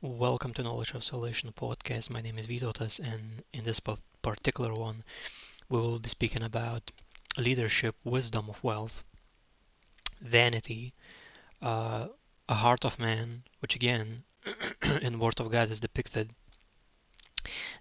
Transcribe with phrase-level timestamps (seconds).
[0.00, 2.08] Welcome to Knowledge of Salvation podcast.
[2.08, 3.80] My name is Vytautas, and in this
[4.22, 5.02] particular one,
[5.68, 6.92] we will be speaking about
[7.36, 9.02] leadership, wisdom of wealth,
[10.20, 10.94] vanity,
[11.60, 12.06] uh,
[12.48, 14.22] a heart of man, which again,
[15.02, 16.32] in Word of God is depicted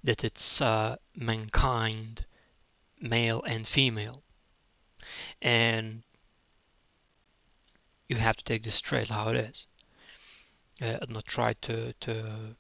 [0.04, 2.26] that it's uh, mankind,
[3.00, 4.24] male and female,
[5.40, 6.02] and
[8.10, 9.68] you have to take this straight how it is
[10.82, 12.56] uh, not try to to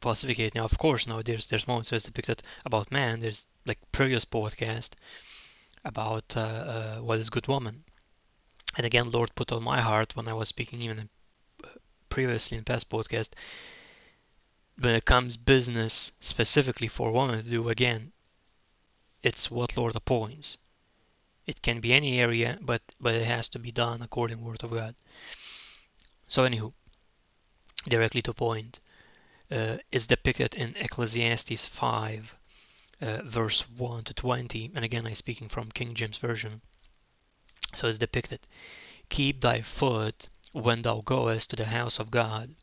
[0.00, 0.54] falsificate.
[0.54, 3.20] Now, of course, now there's there's moments where it's depicted about man.
[3.20, 4.90] There's like previous podcast
[5.84, 7.84] about uh, uh, what is good woman,
[8.76, 11.08] and again, Lord put on my heart when I was speaking even
[12.08, 13.30] previously in past podcast.
[14.78, 18.12] When it comes business specifically for women to do, again,
[19.22, 20.56] it's what Lord appoints.
[21.46, 24.64] It can be any area, but but it has to be done according to Word
[24.64, 24.94] of God.
[26.28, 26.72] So, anywho,
[27.88, 28.80] directly to point,
[29.50, 32.36] uh, is depicted in Ecclesiastes 5,
[33.00, 34.72] uh, verse 1 to 20.
[34.74, 36.60] And again, I'm speaking from King James Version.
[37.74, 38.40] So it's depicted
[39.08, 42.54] Keep thy foot when thou goest to the house of God,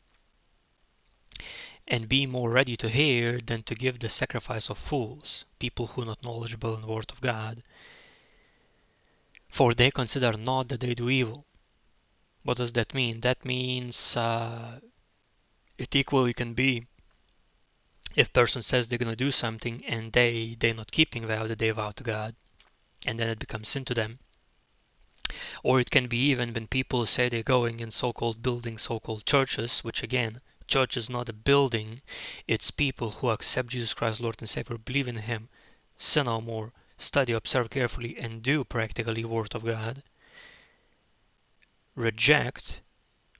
[1.86, 6.02] and be more ready to hear than to give the sacrifice of fools, people who
[6.02, 7.62] are not knowledgeable in the word of God.
[9.48, 11.46] For they consider not that they do evil.
[12.44, 13.20] What does that mean?
[13.20, 14.80] That means uh,
[15.78, 16.84] it equally can be.
[18.16, 21.60] If person says they're going to do something and they they're not keeping vow that
[21.60, 22.34] they vow to God
[23.06, 24.18] and then it becomes sin to them.
[25.62, 29.84] Or it can be even when people say they're going in so-called building so-called churches
[29.84, 32.02] which again church is not a building.
[32.48, 35.48] It's people who accept Jesus Christ Lord and Savior believe in him
[35.96, 40.02] sin no more study observe carefully and do practically word of God.
[41.94, 42.80] Reject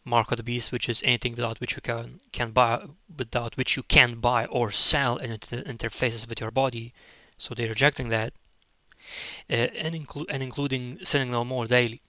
[0.09, 3.77] mark of the beast, which is anything without which you can can buy, without which
[3.77, 6.93] you can buy or sell, and it interfaces with your body.
[7.37, 8.33] So they're rejecting that,
[9.51, 12.01] uh, and, inclu- and including sinning no more daily.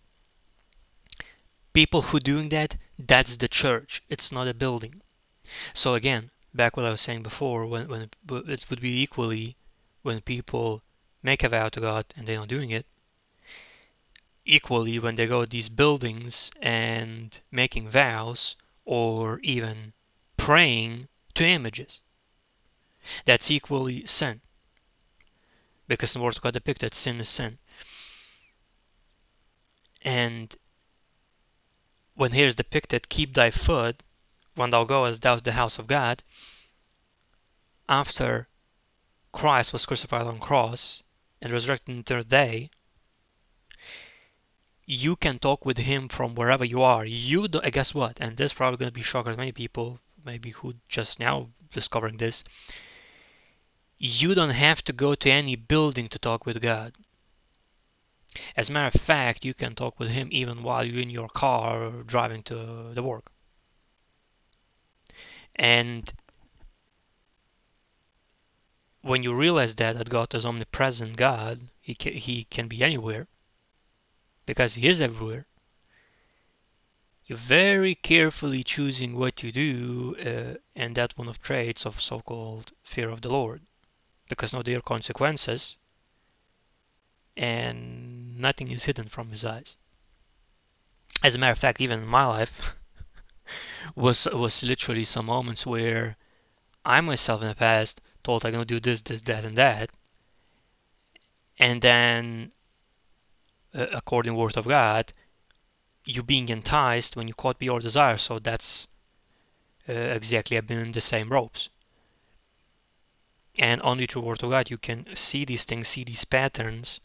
[1.74, 4.02] People who doing that, that's the church.
[4.10, 5.02] It's not a building.
[5.74, 9.56] So again, back what I was saying before, when when it, it would be equally
[10.02, 10.82] when people
[11.22, 12.86] make a vow to God and they're not doing it,
[14.50, 19.94] equally when they go to these buildings and making vows or even
[20.38, 22.02] praying to images.
[23.26, 24.42] That's equally sin.
[25.88, 27.60] Because the Word of God depicted sin is sin.
[30.02, 30.56] And
[32.16, 34.02] when here is depicted, keep thy foot
[34.56, 36.24] when thou goest out the house of God,
[37.88, 38.48] after
[39.32, 41.04] Christ was crucified on cross
[41.40, 42.72] and resurrected in the third day,
[44.92, 47.06] you can talk with him from wherever you are.
[47.06, 48.20] You do, guess what?
[48.20, 51.50] And this is probably going to be shocking to many people, maybe who just now
[51.72, 52.44] discovering this.
[54.00, 56.96] You don't have to go to any building to talk with God.
[58.58, 61.30] As a matter of fact, you can talk with Him even while you're in your
[61.30, 63.32] car driving to the work.
[65.54, 66.12] And
[69.04, 73.28] when you realize that, that God is omnipresent God, He can, he can be anywhere
[74.50, 75.46] because he is everywhere.
[77.28, 82.72] You're very carefully choosing what you do, uh, and that one of traits of so-called
[82.82, 83.62] fear of the Lord,
[84.28, 85.78] because now there are consequences,
[87.38, 89.78] and nothing is hidden from His eyes.
[91.22, 92.76] As a matter of fact, even in my life,
[93.96, 96.18] was was literally some moments where
[96.84, 99.92] I myself in the past told I'm gonna do this, this, that, and that,
[101.60, 102.52] and then
[103.80, 105.14] uh, according word of God,
[106.06, 108.18] you being enticed when you caught by your desire.
[108.18, 108.88] So that's
[109.88, 111.70] uh, exactly I've been in the same ropes.
[113.58, 117.00] And only through word of God you can see these things, see these patterns.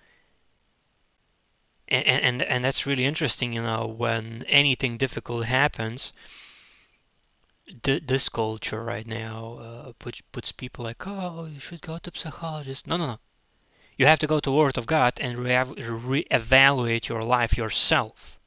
[1.88, 6.12] And, and and that's really interesting, you know, when anything difficult happens.
[7.82, 12.87] this culture right now uh, puts puts people like, oh, you should go to psychologist.
[12.87, 13.19] No, no, no.
[13.96, 18.38] You have to go to Word of God and re- evaluate your life yourself,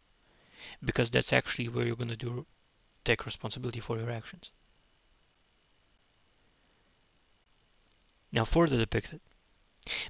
[0.84, 2.46] because that's actually where you're going to do
[3.06, 4.52] take responsibility for your actions.
[8.32, 9.22] Now, further depicted,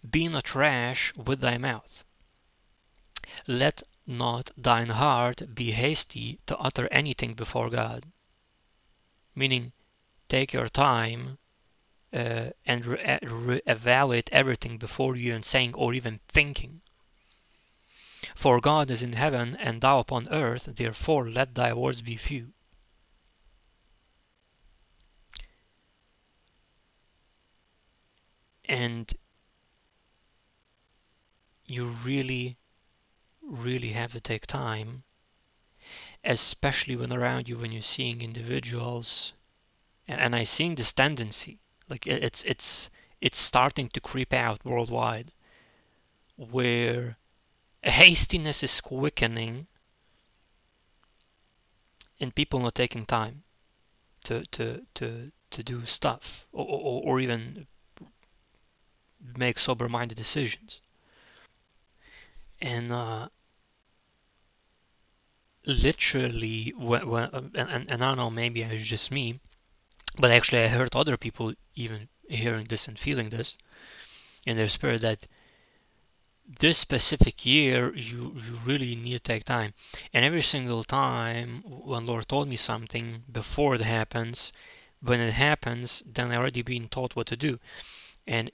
[0.09, 2.03] be not rash with thy mouth.
[3.45, 8.05] Let not thine heart be hasty to utter anything before God.
[9.35, 9.73] Meaning,
[10.29, 11.37] take your time
[12.13, 16.81] uh, and re- uh, re-evaluate everything before you and saying or even thinking.
[18.35, 22.53] For God is in heaven and thou upon earth, therefore let thy words be few.
[28.65, 29.13] And
[31.65, 32.57] you really,
[33.41, 35.03] really have to take time,
[36.23, 39.33] especially when around you, when you're seeing individuals.
[40.07, 41.59] And, I see seeing this tendency
[41.89, 42.89] like it's it's
[43.21, 45.31] it's starting to creep out worldwide,
[46.35, 47.17] where
[47.81, 49.67] hastiness is quickening
[52.19, 53.43] and people not taking time
[54.23, 57.67] to to to to do stuff or, or, or even
[59.37, 60.81] make sober-minded decisions.
[62.59, 63.29] And uh,
[65.65, 69.39] literally when, when and, and I don't know maybe it's just me
[70.19, 73.55] but actually I heard other people even hearing this and feeling this
[74.45, 75.27] in their spirit that
[76.59, 79.73] this specific year you you really need to take time.
[80.13, 84.53] And every single time when lord told me something before it happens
[85.01, 87.59] when it happens then i already been taught what to do.
[88.25, 88.49] And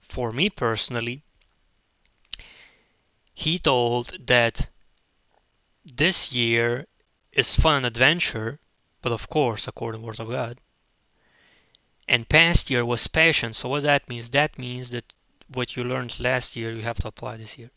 [0.00, 1.22] for me personally
[3.34, 4.68] he told that
[5.84, 6.86] this year
[7.32, 8.58] is fun and adventure
[9.02, 10.60] but of course according to the word of god
[12.08, 15.12] and past year was patience so what that means that means that
[15.48, 17.70] what you learned last year you have to apply this year,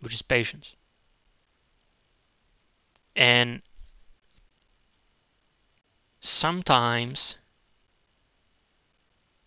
[0.00, 0.74] which is patience.
[3.14, 3.62] And
[6.20, 7.36] sometimes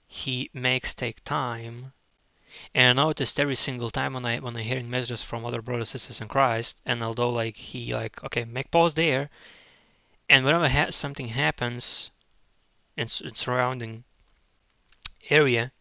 [0.07, 1.92] he makes take time
[2.74, 5.90] and I noticed every single time when I when I hearing messages from other brothers
[5.90, 9.30] sisters in Christ, and although like he like okay make pause there,
[10.30, 12.12] and whenever ha- something happens
[13.00, 14.04] in surrounding
[15.30, 15.72] area,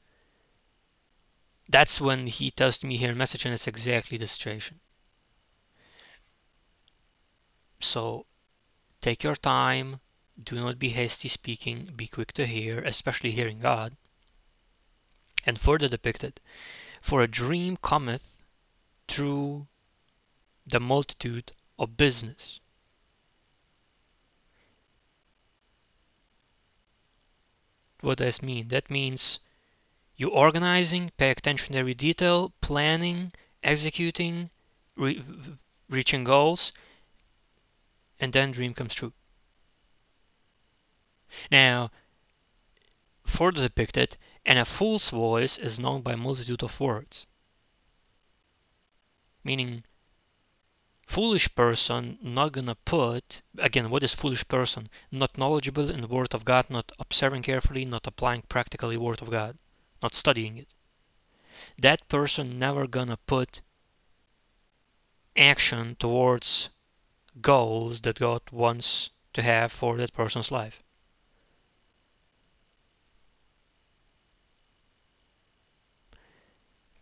[1.69, 4.79] that's when he tells me here message and it's exactly the situation.
[7.81, 8.26] So
[9.00, 10.00] take your time,
[10.43, 13.97] do not be hasty speaking, be quick to hear, especially hearing God.
[15.44, 16.41] And further depicted,
[17.03, 18.43] for a dream cometh
[19.09, 19.67] through
[20.67, 22.61] the multitude of business.
[28.00, 28.69] What does mean?
[28.69, 29.41] That means
[30.17, 34.50] you organizing, pay attention to every detail, planning, executing,
[34.97, 35.25] re-
[35.89, 36.73] reaching goals,
[38.21, 39.12] and then dream comes true.
[41.50, 41.91] Now,
[43.25, 47.27] further depicted, and a fool's voice is known by multitude of words.
[49.45, 49.85] Meaning,
[51.14, 56.32] foolish person not gonna put again what is foolish person not knowledgeable in the word
[56.34, 59.56] of god not observing carefully not applying practically word of god
[60.02, 60.69] not studying it.
[61.78, 63.62] That person never gonna put
[65.37, 66.69] action towards
[67.40, 70.82] goals that God wants to have for that person's life.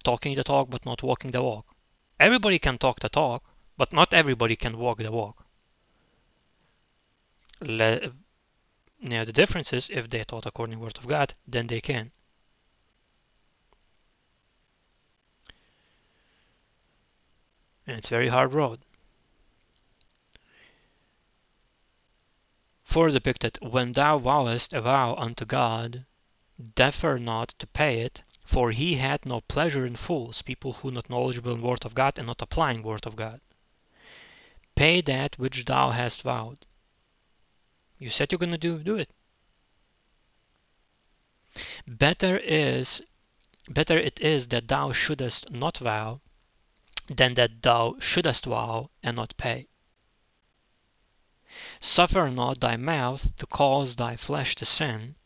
[0.05, 1.75] Talking the talk but not walking the walk.
[2.20, 3.44] Everybody can talk the talk,
[3.76, 5.44] but not everybody can walk the walk.
[7.61, 8.12] Le-
[9.00, 11.81] now the difference is if they taught according to the word of God, then they
[11.81, 12.12] can.
[17.87, 18.81] and it's very hard road.
[22.82, 26.04] For depicted, when thou vowest a vow unto God,
[26.75, 31.11] defer not to pay it, for he had no pleasure in fools, people who not
[31.11, 33.40] knowledgeable in word of God and not applying word of God.
[34.76, 36.66] Pay that which thou hast vowed.
[37.99, 39.11] You said you're gonna do, do it.
[41.87, 43.02] Better is,
[43.68, 46.21] better it is that thou shouldest not vow
[47.09, 49.68] than that thou shouldest vow and not pay.
[51.80, 55.16] Suffer not thy mouth to cause thy flesh to sin,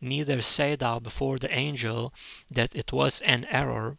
[0.00, 2.14] neither say thou before the angel
[2.48, 3.98] that it was an error.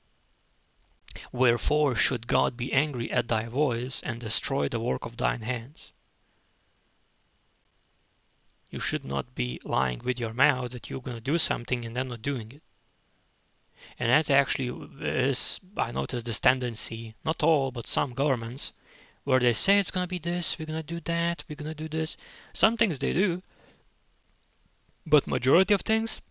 [1.31, 5.93] Wherefore should God be angry at thy voice and destroy the work of thine hands?
[8.69, 11.95] You should not be lying with your mouth that you're going to do something and
[11.95, 12.63] then not doing it.
[13.97, 14.69] And that actually
[15.01, 18.73] is, I noticed this tendency, not all, but some governments,
[19.23, 21.71] where they say it's going to be this, we're going to do that, we're going
[21.71, 22.17] to do this.
[22.51, 23.41] Some things they do,
[25.05, 26.21] but majority of things,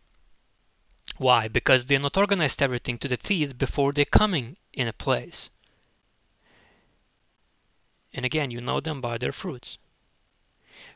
[1.17, 1.49] why?
[1.49, 5.51] Because they're not organized everything to the teeth before they're coming in a place.
[8.13, 9.79] And again, you know them by their fruits.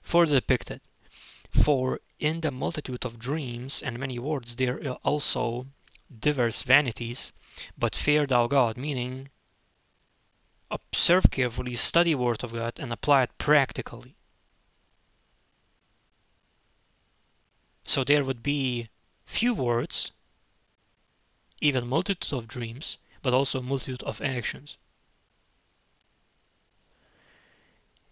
[0.02, 0.80] Further depicted,
[1.50, 5.66] for in the multitude of dreams and many words there are also
[6.20, 7.32] diverse vanities,
[7.76, 9.30] but fear thou God, meaning
[10.70, 14.14] observe carefully, study word of God, and apply it practically.
[17.84, 18.90] So there would be
[19.24, 20.12] few words,
[21.60, 24.76] even multitudes of dreams, but also a multitude of actions.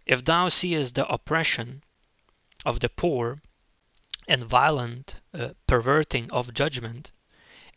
[0.07, 1.83] If thou seest the oppression
[2.65, 3.41] of the poor
[4.29, 7.13] and violent uh, perverting of judgment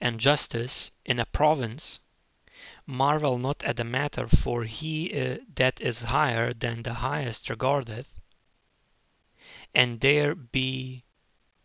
[0.02, 2.00] and justice in a province,
[2.86, 8.20] marvel not at the matter, for he uh, that is higher than the highest regardeth,
[9.74, 11.04] and there be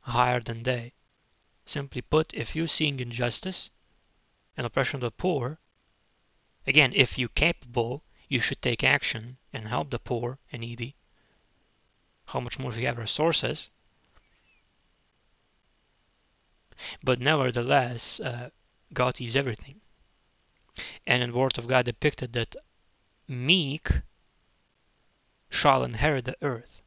[0.01, 0.93] higher than they.
[1.65, 3.71] Simply put, if you seeing injustice
[4.57, 5.59] and oppression of the poor,
[6.67, 10.97] again, if you're capable, you should take action and help the poor and needy.
[12.27, 13.69] How much more if you have resources?
[17.03, 18.51] But nevertheless, uh,
[18.93, 19.81] God is everything.
[21.07, 22.57] And in the Word of God depicted that
[23.29, 23.89] meek
[25.49, 26.83] shall inherit the earth.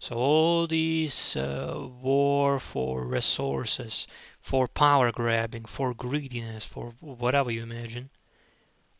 [0.00, 4.06] So all these uh, war for resources,
[4.40, 8.10] for power grabbing, for greediness, for whatever you imagine,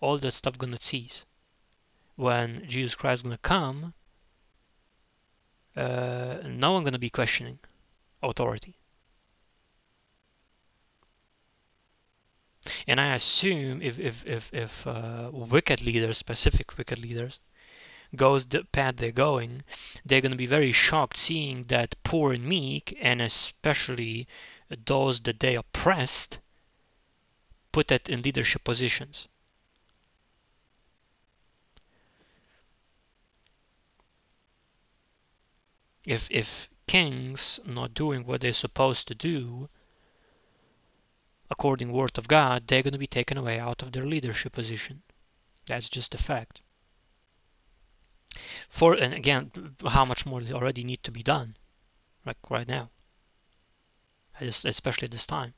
[0.00, 1.24] all that stuff gonna cease.
[2.16, 3.94] When Jesus Christ gonna come,
[5.76, 7.58] uh, no one gonna be questioning
[8.22, 8.76] authority.
[12.86, 17.40] And I assume if if if if uh, wicked leaders, specific wicked leaders,
[18.14, 19.62] goes the path they're going,
[20.04, 24.26] they're to be very shocked seeing that poor and meek, and especially
[24.86, 26.38] those that they oppressed,
[27.72, 29.28] put that in leadership positions.
[36.04, 39.68] If if kings not doing what they're supposed to do,
[41.50, 45.02] according word of God, they're going to be taken away out of their leadership position.
[45.66, 46.62] That's just a fact
[48.68, 49.50] for and again
[49.88, 51.56] how much more already need to be done
[52.24, 52.88] like right now
[54.40, 55.54] especially this time.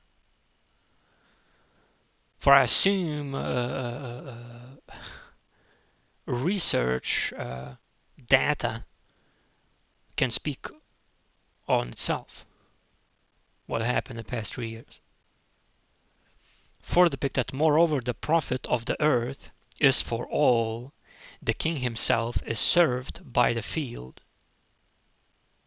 [2.43, 4.35] For I assume uh, uh,
[4.89, 4.95] uh,
[6.27, 7.33] research
[8.27, 8.85] data
[10.17, 10.67] can speak
[11.69, 12.45] on itself.
[13.67, 15.01] What happened in the past three years.
[16.81, 20.93] For depict that moreover the profit of the earth is for all.
[21.41, 24.21] The king himself is served by the field.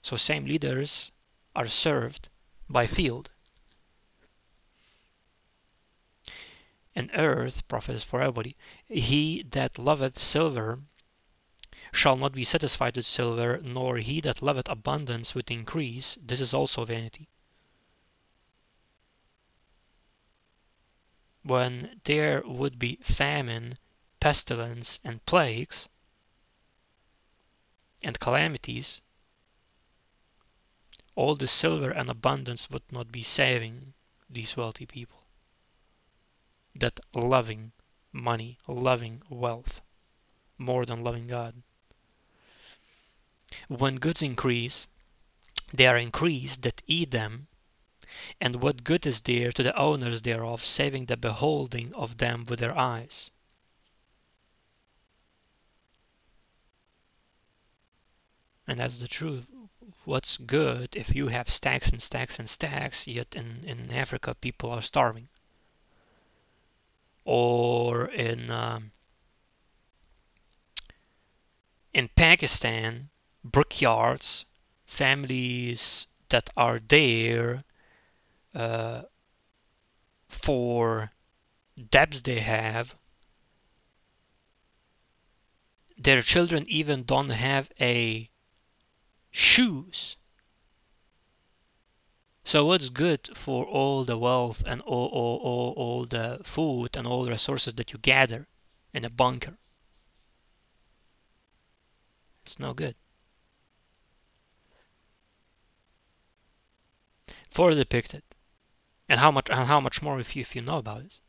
[0.01, 1.11] So same leaders
[1.55, 2.27] are served
[2.69, 3.29] by field.
[6.95, 8.55] And earth, profit is for everybody.
[8.85, 10.79] He that loveth silver
[11.91, 16.17] shall not be satisfied with silver, nor he that loveth abundance with increase.
[16.21, 17.27] This is also vanity.
[21.43, 23.77] When there would be famine
[24.19, 25.87] pestilence and plagues
[28.03, 29.01] and calamities,
[31.15, 33.93] all the silver and abundance would not be saving
[34.29, 35.23] these wealthy people.
[36.75, 37.71] That loving
[38.11, 39.81] money, loving wealth,
[40.57, 41.63] more than loving God.
[43.67, 44.87] When goods increase,
[45.73, 47.47] they are increased that eat them,
[48.39, 52.59] and what good is there to the owners thereof, saving the beholding of them with
[52.59, 53.31] their eyes?
[58.67, 59.45] And that's the truth.
[60.05, 64.69] What's good if you have stacks and stacks and stacks, yet in, in Africa people
[64.69, 65.29] are starving?
[67.23, 68.91] Or in um,
[71.91, 73.09] in Pakistan,
[73.43, 74.45] brickyards,
[74.85, 77.63] families that are there
[78.53, 79.01] uh,
[80.29, 81.11] for
[81.89, 82.95] debts they have,
[85.97, 88.29] their children even don't have a
[89.35, 90.15] shoes.
[92.45, 97.05] So what's good for all the wealth and all, all, all, all the food and
[97.05, 98.47] all the resources that you gather
[98.93, 99.57] in a bunker?
[102.45, 102.95] It's no good.
[107.49, 108.23] Further depicted.
[109.09, 111.19] And how much and how much more if you if you know about it.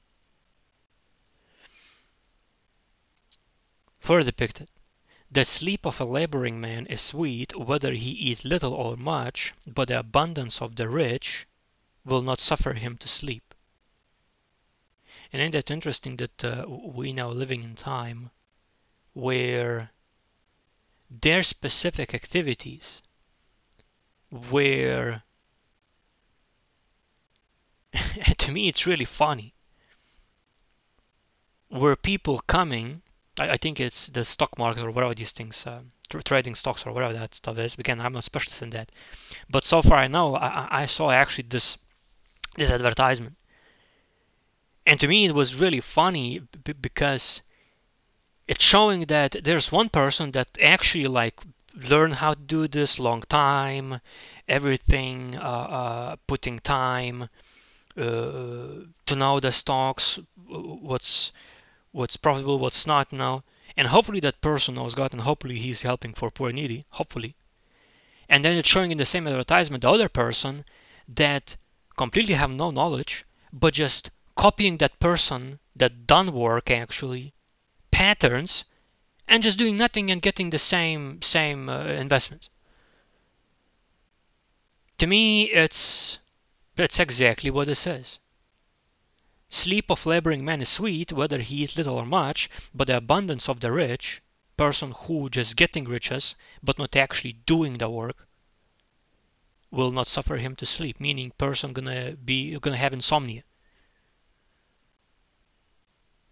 [4.00, 4.70] Further depicted.
[5.30, 9.88] The sleep of a laboring man is sweet, whether he eat little or much, but
[9.88, 11.46] the abundance of the rich
[12.04, 13.54] will not suffer him to sleep.
[15.32, 18.30] And ain't that interesting that uh, we now living in time
[19.12, 19.90] where
[21.10, 23.02] their specific activities
[24.30, 25.22] where
[28.38, 29.54] to me it's really funny
[31.68, 33.02] where people coming
[33.38, 36.86] I, I think it's the stock market or whatever these things, uh, tr- trading stocks
[36.86, 37.74] or whatever that stuff is.
[37.78, 38.90] Again, I'm not specialist in that,
[39.50, 41.78] but so far I know I, I saw actually this
[42.56, 43.36] this advertisement,
[44.86, 47.42] And to me, it was really funny because
[48.48, 51.40] it's showing that there's one person that actually like
[51.74, 54.00] learn how to do this long time,
[54.48, 57.28] everything, uh, uh, putting time
[57.96, 61.32] uh, to know the stocks, what's
[61.96, 63.42] what's profitable, what's not now,
[63.74, 67.34] and hopefully that person knows God, and hopefully he's helping for poor and needy, hopefully.
[68.28, 70.66] And then it's showing in the same advertisement the other person
[71.08, 71.56] that
[71.96, 77.32] completely have no knowledge, but just copying that person that done work actually
[77.90, 78.64] patterns
[79.26, 82.04] and just doing nothing and getting the same same uh.
[84.98, 86.18] To me, it's
[86.76, 88.18] that's exactly what it says.
[89.48, 93.48] Sleep of laboring man is sweet, whether he eat little or much, but the abundance
[93.48, 94.20] of the rich,
[94.56, 98.28] person who just getting riches but not actually doing the work,
[99.70, 100.98] will not suffer him to sleep.
[100.98, 103.44] Meaning, person gonna be gonna have insomnia.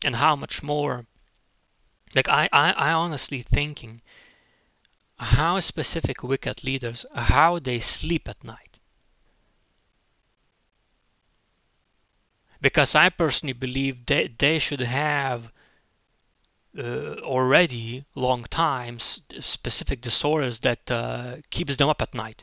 [0.05, 1.07] And how much more
[2.15, 4.03] like I, I, I honestly thinking
[5.19, 8.74] how specific wicked leaders, how they sleep at night.
[12.65, 15.53] Because I personally believe they, they should have
[16.79, 22.43] uh, already long times specific disorders that uh, keeps them up at night.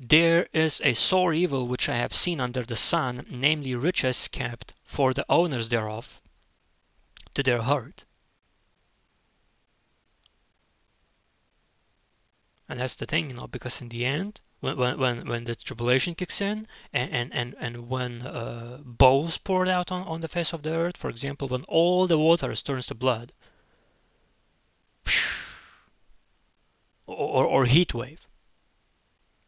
[0.00, 4.74] There is a sore evil which I have seen under the sun, namely riches kept
[4.82, 6.20] for the owners thereof
[7.34, 8.04] to their hurt.
[12.68, 16.14] And that's the thing, you know, because in the end, when when when the tribulation
[16.14, 20.52] kicks in, and and and, and when uh, bowls poured out on, on the face
[20.52, 23.32] of the earth, for example, when all the waters turns to blood,
[27.06, 28.26] or, or, or heat wave,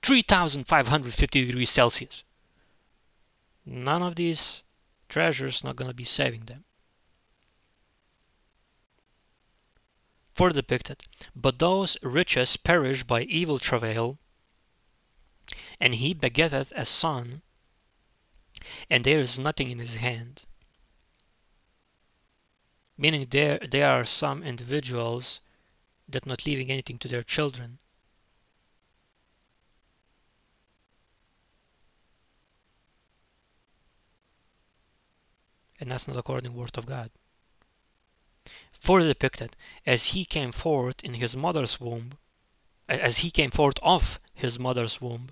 [0.03, 2.25] 3550 degrees Celsius.
[3.67, 4.63] None of these
[5.09, 6.65] treasures not going to be saving them.
[10.35, 11.03] Further depicted,
[11.37, 14.19] but those riches perish by evil travail,
[15.81, 17.43] and he begetteth a son,
[18.89, 20.45] and there is nothing in his hand.
[22.97, 25.41] Meaning there there are some individuals
[26.09, 27.79] that not leaving anything to their children
[35.81, 37.11] and that's not according to the word of God.
[38.73, 42.19] Further depicted, as he came forth in his mother's womb,
[42.87, 45.31] as he came forth of his mother's womb,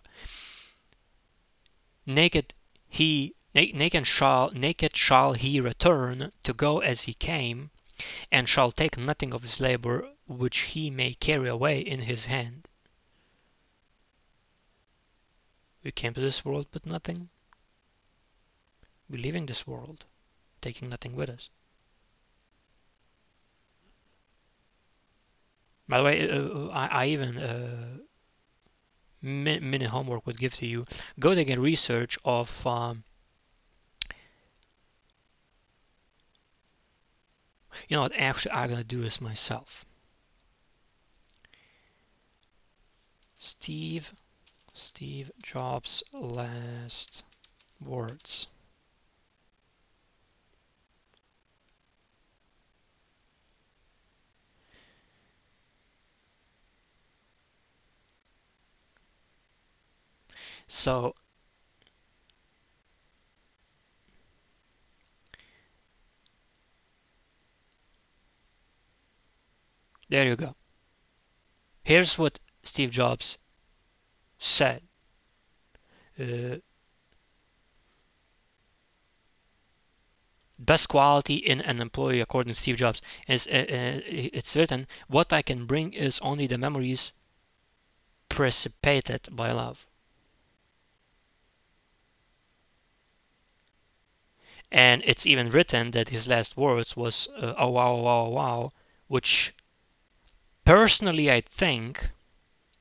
[2.06, 2.54] naked
[2.88, 7.70] he naked shall naked shall he return to go as he came,
[8.30, 12.68] and shall take nothing of his labor which he may carry away in his hand.
[15.82, 17.30] We came to this world with nothing.
[19.08, 20.04] We in this world
[20.60, 21.48] taking nothing with us.
[25.88, 27.98] By the way, uh, uh I, I, even uh,
[29.22, 30.86] mini homework would give to you.
[31.18, 33.04] Go take a research of um,
[37.88, 39.84] you know what actually I'm gonna do this myself.
[43.36, 44.12] Steve
[44.72, 47.24] Steve Jobs last
[47.80, 48.46] words.
[60.68, 61.14] So
[70.10, 70.54] there you go.
[71.82, 73.38] Here's what Steve Jobs
[74.38, 74.82] said.
[76.20, 76.56] Uh,
[80.58, 85.32] best quality in an employee according to Steve Jobs is uh, uh, it's written what
[85.32, 87.12] I can bring is only the memories
[88.28, 89.86] precipitated by love
[94.70, 98.72] and it's even written that his last words was uh, oh wow wow wow
[99.06, 99.54] which
[100.64, 102.10] personally i think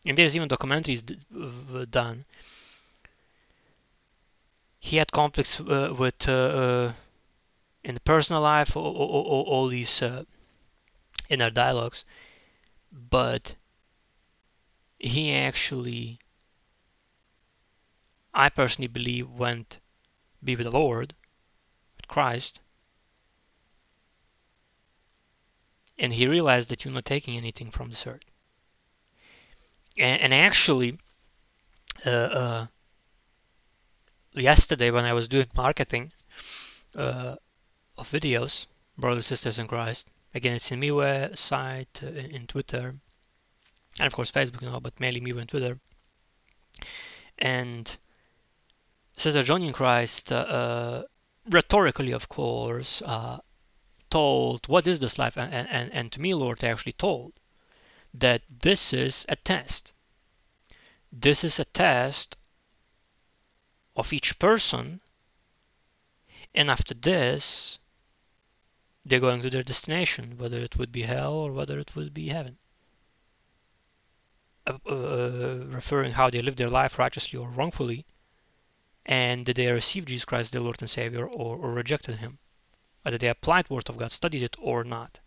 [0.06, 1.04] and there's even documentaries
[1.90, 2.26] done
[4.80, 6.94] he had conflicts uh, with uh, uh
[7.84, 10.24] in the personal life all, all, all these uh,
[11.30, 12.04] inner dialogues.
[12.92, 13.56] But
[15.00, 16.20] he actually
[18.34, 19.78] i personally believe went
[20.44, 21.14] be with the lord
[22.08, 22.60] Christ.
[26.00, 28.22] And he realized that you're not taking anything from this earth.
[29.98, 31.00] And, and actually,
[32.06, 32.68] uh, uh,
[34.34, 36.12] yesterday when I was doing marketing
[36.96, 37.36] uh,
[37.98, 38.68] of videos,
[38.98, 40.10] brothers sisters in Christ.
[40.34, 42.94] Again, it's in MeWe site, uh, in Twitter,
[44.00, 45.80] and of course Facebook now, but mainly MeWe and Twitter.
[47.40, 47.98] And
[49.16, 51.04] Sister Johnny in Christ, uh, uh,
[51.50, 53.40] rhetorically, of course, uh,
[54.10, 57.34] told, "What is this life?" And, and and to me, Lord they actually told
[58.14, 59.94] that this is a test.
[61.12, 62.36] This is a test
[63.96, 65.02] of each person,
[66.54, 67.80] and after this,
[69.06, 72.28] they're going to their destination, whether it would be hell or whether it would be
[72.28, 72.58] heaven.
[74.66, 78.06] Uh, uh, referring how they live their life righteously or wrongfully,
[79.08, 82.40] and did they receive Jesus Christ, their Lord and Savior, or, or rejected Him?
[83.04, 85.22] Whether they applied the Word of God, studied it, or not.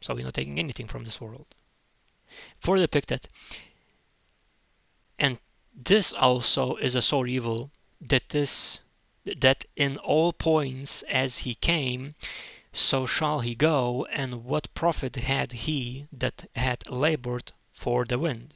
[0.00, 1.46] So we're not taking anything from this world.
[2.58, 3.28] For depicted,
[5.18, 5.38] and
[5.74, 8.80] this also is a sore evil that this
[9.24, 12.14] that in all points as he came,
[12.72, 17.52] so shall he go, and what profit had he that had labored
[17.84, 18.54] for the wind?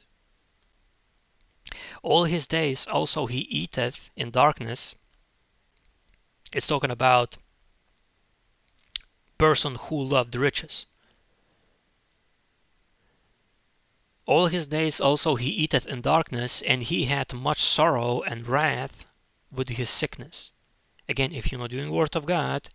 [2.01, 4.95] All his days also he eateth in darkness.
[6.51, 7.37] It's talking about
[9.37, 10.87] person who loved riches.
[14.25, 19.05] All his days also he eateth in darkness, and he had much sorrow and wrath
[19.51, 20.49] with his sickness.
[21.07, 22.69] Again, if you're not doing word of God,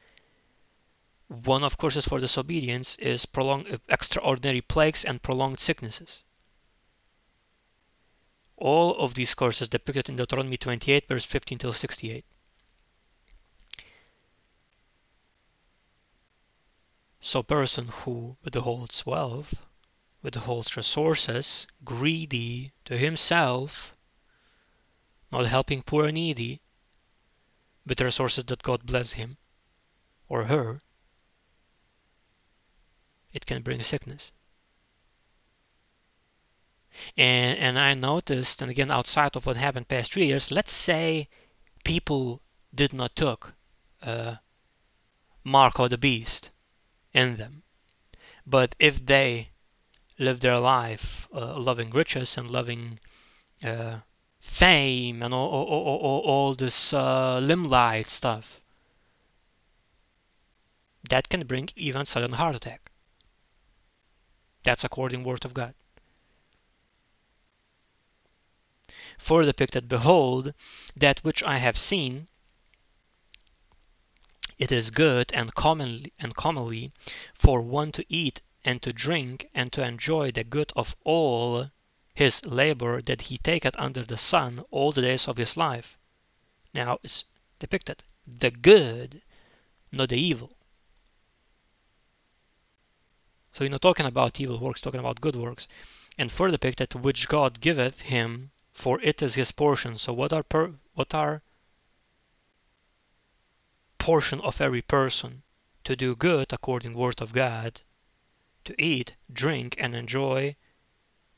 [1.26, 6.22] one of courses for disobedience is prolonged extraordinary plagues and prolonged sicknesses.
[8.56, 12.24] All of these courses depicted in Deuteronomy 28 verse 15 till 68.
[17.20, 19.62] So person who withholds wealth
[20.24, 23.94] withholds resources, greedy to himself,
[25.30, 26.62] not helping poor and needy
[27.86, 29.36] with the resources that God bless him
[30.28, 30.80] or her,
[33.34, 34.32] it can bring sickness.
[37.16, 41.28] And, and I noticed, and again, outside of what happened past three years, let's say
[41.84, 42.40] people
[42.74, 43.54] did not took
[44.02, 44.36] uh,
[45.44, 46.50] mark of the beast
[47.12, 47.62] in them.
[48.46, 49.50] But if they
[50.18, 52.98] live their life uh, loving riches and loving
[53.62, 53.98] uh,
[54.40, 58.60] fame and all, all, all, all this uh, limelight stuff.
[61.08, 62.90] That can bring even sudden heart attack.
[64.62, 65.74] That's according word of God.
[69.24, 70.52] For depicted, behold,
[70.94, 72.28] that which I have seen,
[74.58, 76.92] it is good and commonly and commonly
[77.32, 81.70] for one to eat and to drink and to enjoy the good of all
[82.14, 85.96] his labor that he taketh under the sun all the days of his life.
[86.74, 87.24] Now it's
[87.58, 89.22] depicted the good,
[89.90, 90.54] not the evil.
[93.54, 95.66] So you're not talking about evil works, talking about good works.
[96.18, 99.96] And further depicted which God giveth him, for it is his portion.
[99.96, 101.42] So what are per, what are
[103.98, 105.42] portion of every person?
[105.84, 107.82] To do good according word of God
[108.64, 110.56] to eat, drink, and enjoy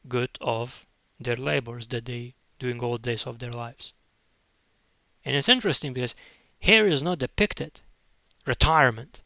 [0.09, 0.87] good of
[1.19, 3.93] their labors that they doing all days of their lives.
[5.25, 6.15] And it's interesting because
[6.59, 7.81] here is not depicted
[8.47, 9.23] retirement.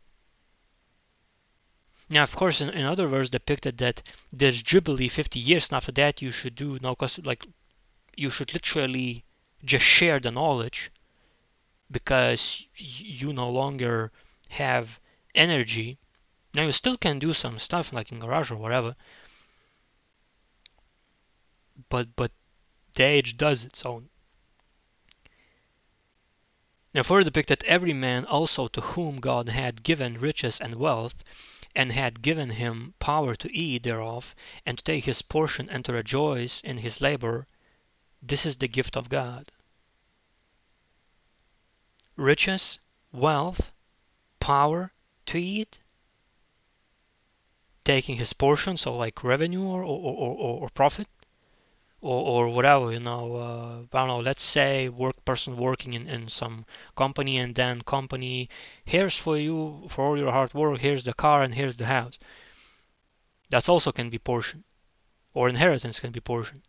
[2.08, 5.92] Now, of course, in, in other words, depicted that there's jubilee 50 years, and after
[5.92, 7.44] that you should do no like
[8.20, 9.24] you should literally
[9.64, 10.90] just share the knowledge
[11.90, 14.12] because you no longer
[14.48, 15.00] have
[15.34, 15.98] energy
[16.52, 18.96] now you still can do some stuff like in garage or whatever,
[21.88, 22.32] but but
[22.94, 24.10] the age does its own.
[26.92, 31.22] Now further depicted every man also to whom God had given riches and wealth,
[31.72, 34.34] and had given him power to eat thereof,
[34.66, 37.46] and to take his portion and to rejoice in his labor,
[38.22, 39.50] this is the gift of God.
[42.16, 42.78] Riches,
[43.12, 43.72] wealth,
[44.40, 44.92] power
[45.26, 45.80] to eat,
[47.84, 51.08] taking his portion, so like revenue or or, or, or profit,
[52.00, 56.08] or, or whatever, you know, uh, I don't know, let's say work person working in,
[56.08, 56.64] in some
[56.96, 58.48] company and then company,
[58.84, 62.18] here's for you, for all your hard work, here's the car and here's the house.
[63.50, 64.64] That's also can be portion,
[65.34, 66.62] or inheritance can be portion.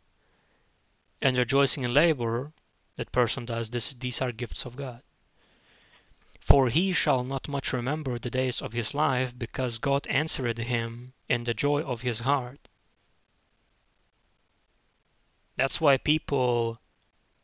[1.22, 2.52] And rejoicing in labor
[2.96, 5.04] that person does, this, these are gifts of God.
[6.40, 11.14] For he shall not much remember the days of his life, because God answered him
[11.30, 12.68] in the joy of his heart.
[15.56, 16.80] That's why people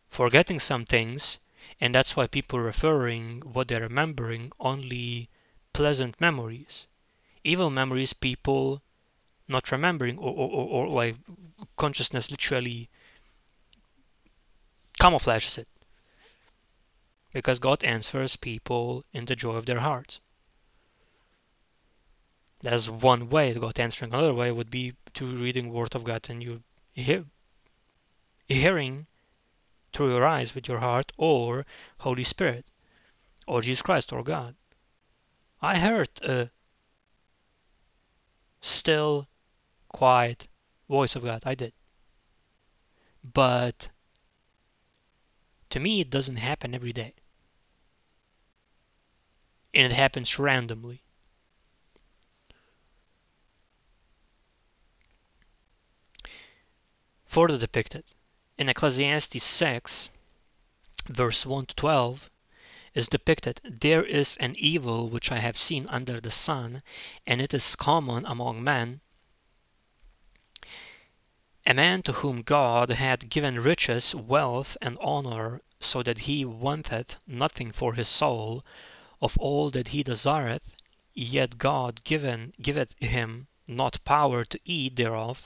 [0.09, 1.37] forgetting some things,
[1.79, 5.29] and that's why people referring what they're remembering only
[5.73, 6.87] pleasant memories.
[7.43, 8.81] Evil memories, people
[9.47, 11.17] not remembering or, or, or, or like
[11.77, 12.89] consciousness literally
[14.99, 15.67] camouflages it
[17.33, 20.19] because God answers people in the joy of their hearts.
[22.61, 24.13] That's one way God answering.
[24.13, 27.25] Another way would be to reading Word of God and you hear,
[28.47, 29.05] hearing
[29.93, 31.65] through your eyes with your heart or
[31.99, 32.65] Holy Spirit
[33.45, 34.55] or Jesus Christ or God.
[35.61, 36.49] I heard a
[38.61, 39.27] still,
[39.89, 40.47] quiet
[40.89, 41.43] voice of God.
[41.45, 41.73] I did.
[43.33, 43.89] But
[45.77, 47.13] to me, it doesn't happen every day.
[49.75, 51.03] And it happens randomly.
[57.27, 58.05] Further depicted
[58.57, 60.09] in Ecclesiastes 6,
[61.09, 62.31] verse 1 to 12,
[62.95, 66.81] is depicted There is an evil which I have seen under the sun,
[67.27, 69.01] and it is common among men.
[71.69, 77.17] A man to whom God had given riches, wealth, and honor, so that he wanteth
[77.27, 78.63] nothing for his soul
[79.21, 80.77] of all that he desireth,
[81.13, 85.45] yet God given, giveth him not power to eat thereof,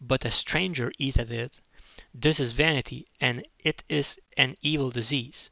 [0.00, 1.60] but a stranger eateth it.
[2.14, 5.50] This is vanity, and it is an evil disease.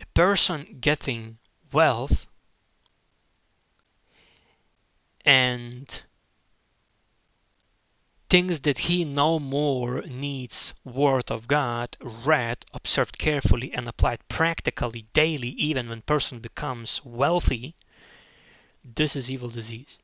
[0.00, 1.38] A person getting
[1.72, 2.28] wealth
[5.24, 6.02] and
[8.28, 15.06] things that he no more needs word of God read, observed carefully, and applied practically
[15.12, 17.76] daily, even when person becomes wealthy,
[18.84, 19.98] this is evil disease.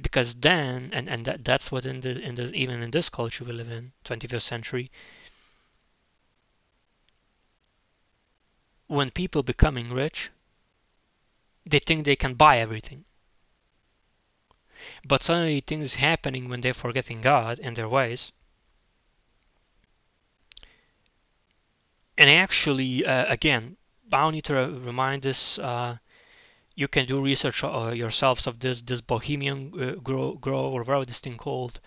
[0.00, 3.44] Because then, and, and that, that's what in the in the even in this culture
[3.44, 4.90] we live in, 21st century,
[8.86, 10.30] when people becoming rich,
[11.64, 13.04] they think they can buy everything.
[15.06, 18.32] But suddenly things happening when they're forgetting God and their ways.
[22.18, 23.76] And actually, uh, again,
[24.12, 25.58] I need to remind this.
[25.58, 25.98] Uh,
[26.74, 31.04] you can do research uh, yourselves of this this Bohemian uh, grow, grow or whatever
[31.04, 31.80] this thing called,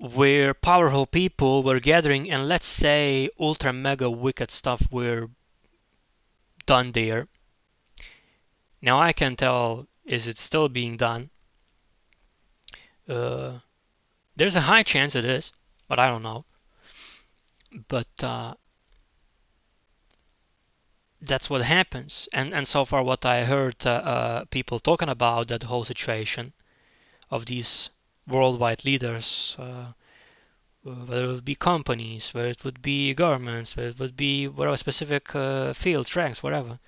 [0.00, 5.28] where powerful people were gathering, and let's say ultra mega wicked stuff were
[6.66, 7.28] done there
[8.82, 11.30] now I can tell is it still being done.
[13.08, 13.58] Uh,
[14.36, 15.52] there's a high chance it is,
[15.88, 16.44] but I don't know.
[17.88, 18.54] But uh,
[21.20, 22.28] that's what happens.
[22.32, 26.52] And and so far, what I heard uh, uh people talking about that whole situation
[27.30, 27.90] of these
[28.26, 29.92] worldwide leaders, uh,
[30.82, 34.76] whether it would be companies, whether it would be governments, whether it would be whatever
[34.76, 36.78] specific uh, fields, ranks, whatever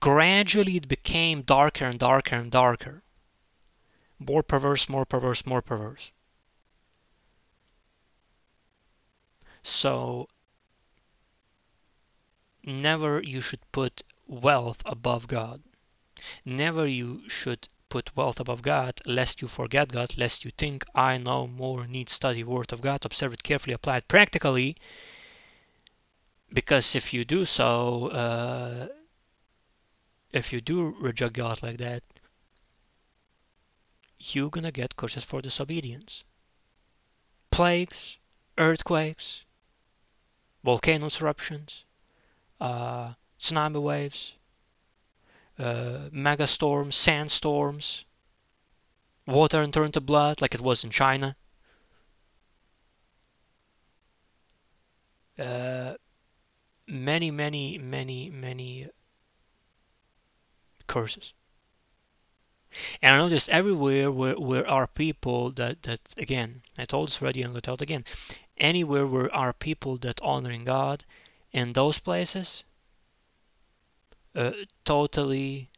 [0.00, 3.02] gradually it became darker and darker and darker.
[4.18, 6.10] More perverse, more perverse, more perverse.
[9.62, 10.28] So
[12.62, 15.62] never you should put wealth above God.
[16.44, 21.18] Never you should put wealth above God, lest you forget God, lest you think, I
[21.18, 24.76] know more, need study word of God, observe it carefully, apply it practically.
[26.52, 28.88] Because if you do so, uh,
[30.32, 32.02] if you do reject God like that,
[34.18, 36.24] you're gonna get curses for disobedience.
[37.50, 38.16] Plagues,
[38.58, 39.44] earthquakes,
[40.64, 41.84] volcanoes eruptions,
[42.60, 44.34] uh, tsunami waves,
[45.58, 48.04] uh, mega storms, sandstorms,
[49.26, 51.36] water and turn to blood like it was in China.
[55.38, 55.94] Uh,
[56.86, 58.88] many, many, many, many
[60.86, 61.32] curses.
[63.00, 67.42] And I noticed everywhere where, where are people that, that, again, I told this already
[67.42, 68.04] and I'll tell it again,
[68.58, 71.04] anywhere where are people that honoring God,
[71.52, 72.64] in those places,
[74.34, 74.52] uh,
[74.84, 75.70] totally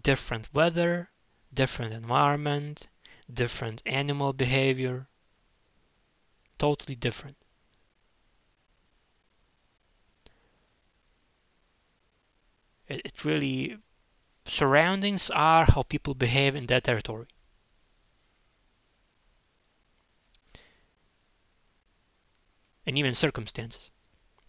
[0.00, 1.10] different weather,
[1.52, 2.88] different environment,
[3.32, 5.08] different animal behavior,
[6.58, 7.36] totally different.
[12.88, 13.78] It, it really
[14.44, 17.28] surroundings are how people behave in that territory.
[22.86, 23.90] And even circumstances.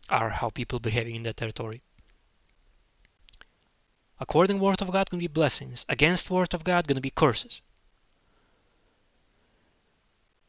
[0.10, 1.84] are how people behaving in that territory.
[4.24, 5.86] According word of God, gonna be blessings.
[5.90, 7.60] Against word of God, gonna be curses.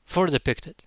[0.06, 0.84] Further depicted.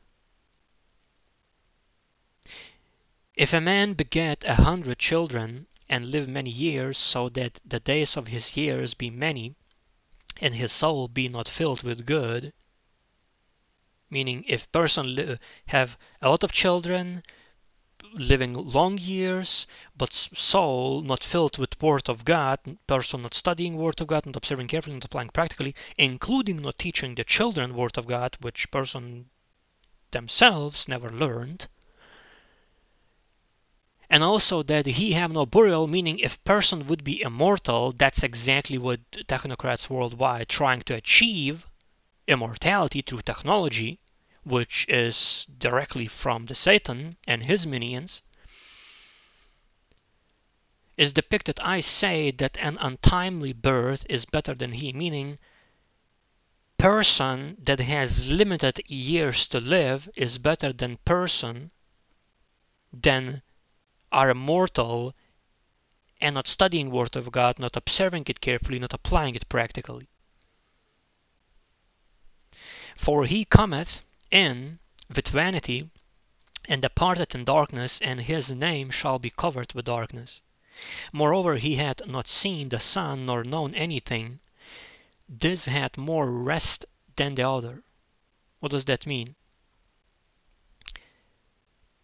[3.36, 8.16] If a man beget a hundred children and live many years, so that the days
[8.16, 9.56] of his years be many,
[10.40, 12.54] and his soul be not filled with good,
[14.10, 17.22] meaning if person have a lot of children,
[18.14, 24.00] living long years, but soul not filled with word of God, person not studying word
[24.02, 28.08] of God, not observing carefully, not applying practically, including not teaching the children word of
[28.08, 29.30] God, which person
[30.12, 31.68] themselves never learned,
[34.10, 38.78] and also that he have no burial meaning if person would be immortal that's exactly
[38.78, 41.68] what technocrats worldwide trying to achieve
[42.28, 44.00] immortality through technology
[44.48, 48.22] which is directly from the satan and his minions
[50.98, 55.38] is depicted i say that an untimely birth is better than he meaning
[56.78, 61.72] person that has limited years to live is better than person
[62.94, 63.42] than
[64.12, 65.14] are mortal
[66.22, 70.08] and not studying word of God, not observing it carefully, not applying it practically.
[72.96, 74.80] For he cometh in
[75.14, 75.90] with vanity
[76.68, 80.42] and departed in darkness, and his name shall be covered with darkness.
[81.12, 84.40] Moreover, he had not seen the sun nor known anything.
[85.28, 86.86] This had more rest
[87.16, 87.84] than the other.
[88.60, 89.36] What does that mean?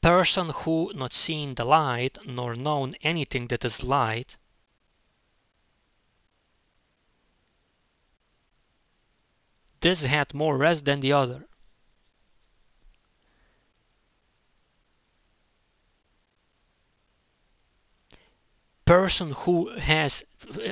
[0.04, 4.36] person who not seen the light nor known anything that is light
[9.80, 11.48] this had more rest than the other
[18.86, 20.24] person who has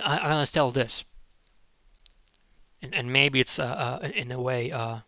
[0.03, 1.03] I, I tell this.
[2.81, 4.99] And, and maybe it's uh, uh, in a way uh,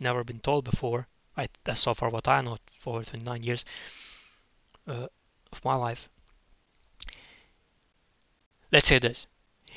[0.00, 1.06] never been told before.
[1.36, 3.64] I, that's so far what I know for 29 years
[4.86, 5.06] uh,
[5.52, 6.08] of my life.
[8.72, 9.26] Let's say this: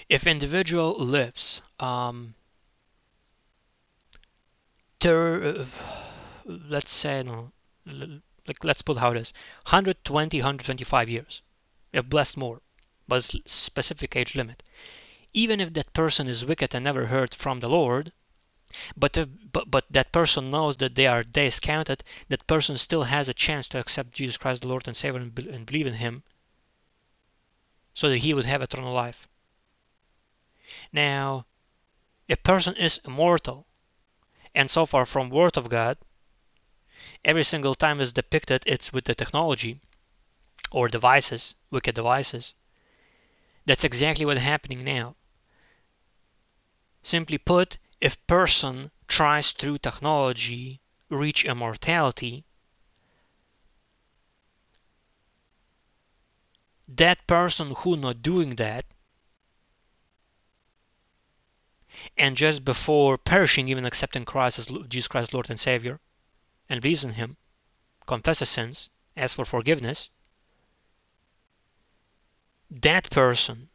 [0.10, 2.36] if individual lives, um,
[5.00, 5.68] ter,
[6.46, 7.52] let's say no,
[8.48, 11.42] like let's put how it is, 120, 125 years,
[11.94, 12.62] if blessed more,
[13.08, 14.64] but specific age limit.
[15.34, 18.12] Even if that person is wicked and never heard from the Lord,
[18.96, 23.04] but, if, but but that person knows that they are days counted that person still
[23.04, 25.96] has a chance to accept jesus christ the lord and savior and, and believe in
[25.96, 26.24] him
[27.94, 29.28] so that he would have eternal life
[30.94, 31.46] now
[32.30, 33.68] a person is immortal
[34.56, 35.98] and so far from word of god
[37.26, 39.82] every single time is depicted it's with the technology
[40.72, 42.54] or devices wicked devices
[43.66, 45.16] that's exactly what's happening now.
[47.04, 52.46] Simply put if person tries through technology reach immortality,
[56.88, 58.86] that person who not doing that
[62.18, 66.00] and just before perishing even accepting Christ as Jesus Christ Lord and Savior
[66.70, 67.38] and believes in him
[68.06, 70.10] confesses sins asks for forgiveness
[72.72, 73.70] that person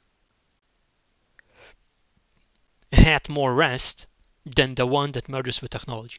[2.93, 4.07] had more rest
[4.45, 6.19] than the one that merges with technology.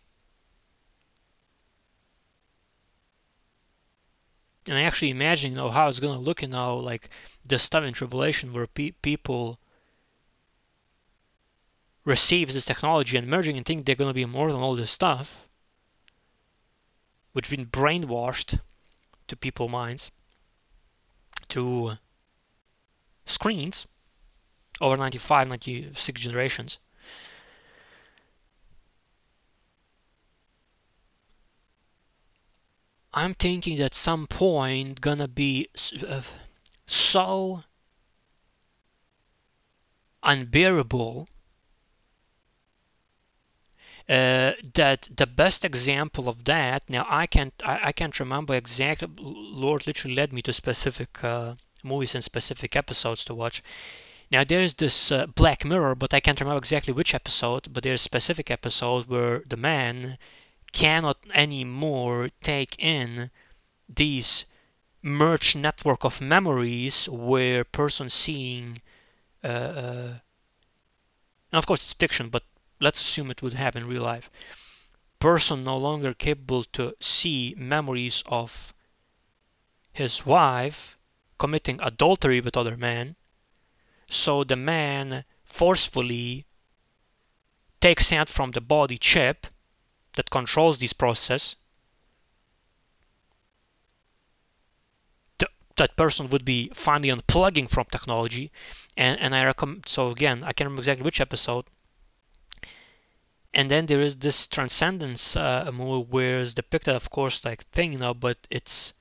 [4.68, 7.10] And I actually imagine, you know, how it's going to look, you know, like
[7.46, 9.60] the stuff in Tribulation where pe- people
[12.04, 14.92] receive this technology and merging and think they're going to be more than all this
[14.92, 15.48] stuff,
[17.32, 18.60] which been brainwashed
[19.28, 20.12] to people's minds,
[21.50, 21.98] to
[23.28, 23.86] screens
[24.82, 26.80] over 95, 96 generations.
[33.14, 35.70] I'm thinking that some point gonna be
[36.08, 36.22] uh,
[36.86, 37.64] so
[40.22, 41.28] unbearable
[44.08, 49.08] uh, that the best example of that now I can't I, I can't remember exactly
[49.18, 53.64] Lord literally led me to specific uh, movies and specific episodes to watch.
[54.30, 58.02] Now there's this uh, Black Mirror but I can't remember exactly which episode but there's
[58.02, 60.18] a specific episode where the man
[60.74, 63.32] cannot anymore take in
[63.88, 64.46] these
[65.02, 68.82] merged network of memories where person seeing
[69.44, 70.14] uh, uh,
[71.54, 72.44] of course it's fiction but
[72.80, 74.30] let's assume it would happen in real life.
[75.20, 78.74] Person no longer capable to see memories of
[79.94, 80.97] his wife
[81.38, 83.16] committing adultery with other men.
[84.10, 86.46] So the man forcefully
[87.82, 89.48] takes out from the body chip
[90.14, 91.56] that controls this process.
[95.78, 98.52] that person would be finally unplugging from technology
[98.98, 101.66] and, and I recommend so again I can't remember exactly which episode
[103.54, 107.94] and then there is this transcendence uh, move where it's depicted of course like thing
[107.94, 108.94] you know but it's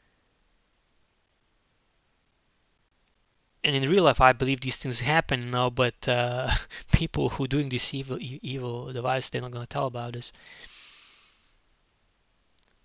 [3.66, 6.54] and in real life, I believe these things happen now, but uh,
[6.92, 10.32] people who doing this evil, evil device, they're not gonna tell about this.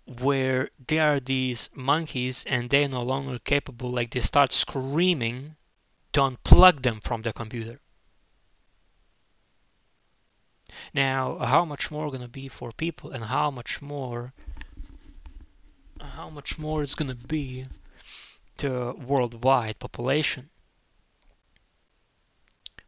[0.06, 5.54] Where there are these monkeys and they're no longer capable, like they start screaming
[6.14, 7.78] to unplug them from the computer.
[10.92, 14.32] Now, how much more gonna be for people, and how much more,
[16.00, 17.66] how much more it's gonna be
[18.56, 20.50] to worldwide population?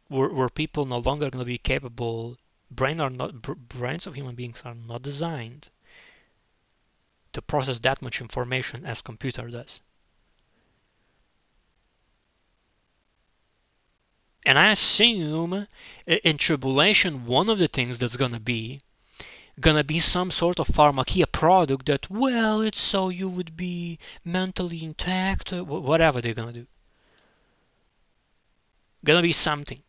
[0.07, 2.37] Where, where people no longer going to be capable
[2.71, 5.69] brain are not brains of human beings are not designed
[7.33, 9.81] to process that much information as computer does.
[14.45, 15.67] And i assume
[16.05, 18.79] in tribulation one of the things that's going to be
[19.59, 24.83] gonna be some sort of pharmakeia product that well it's so you would be mentally
[24.83, 26.67] intact whatever they're gonna do.
[29.03, 29.81] Gonna be something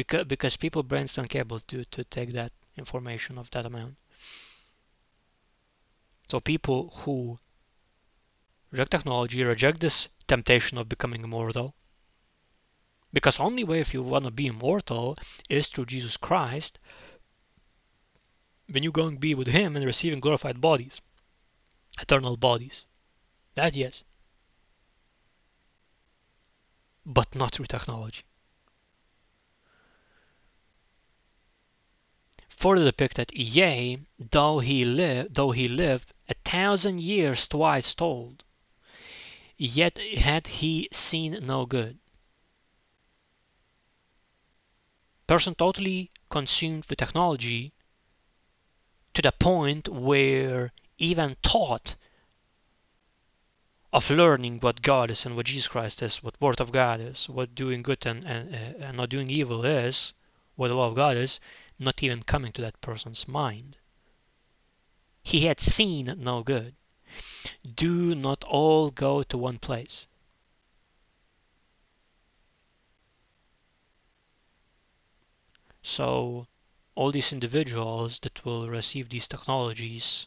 [0.00, 3.96] because because people brains don't able to to take that information of that amount.
[6.30, 7.38] So people who
[8.70, 11.74] reject technology reject this temptation of becoming immortal.
[13.12, 15.18] Because only way if you want to be immortal
[15.50, 16.78] is through Jesus Christ
[18.72, 21.02] when you going to be with him and receiving glorified bodies,
[22.00, 22.86] eternal bodies.
[23.54, 24.02] That yes.
[27.04, 28.22] But not through technology.
[32.60, 38.44] Further depicted, yea, though he lived, though he lived a thousand years twice told,
[39.56, 41.98] yet had he seen no good.
[45.26, 47.72] Person totally consumed with technology
[49.14, 51.96] to the point where even thought
[53.90, 57.26] of learning what God is and what Jesus Christ is, what Word of God is,
[57.26, 60.12] what doing good and, and, and not doing evil is,
[60.56, 61.40] what the law of God is,
[61.80, 63.76] not even coming to that person's mind.
[65.22, 66.76] He had seen no good.
[67.74, 70.06] Do not all go to one place.
[75.82, 76.46] So,
[76.94, 80.26] all these individuals that will receive these technologies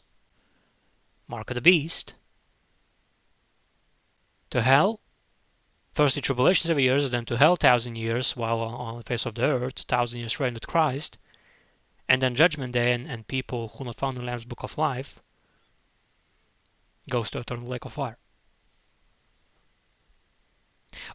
[1.28, 2.14] mark the beast
[4.50, 5.00] to hell
[5.94, 9.34] first the tribulation seven years then to hell thousand years while on the face of
[9.36, 11.16] the earth thousand years reign with christ
[12.08, 14.78] and then Judgment Day and, and people who not found in the Lamb's Book of
[14.78, 15.20] Life
[17.08, 18.18] goes to eternal lake of fire.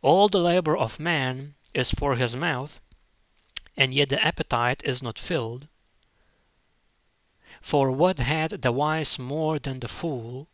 [0.01, 2.79] All the labor of man is for his mouth,
[3.77, 5.67] and yet the appetite is not filled.
[7.61, 10.47] For what had the wise more than the fool?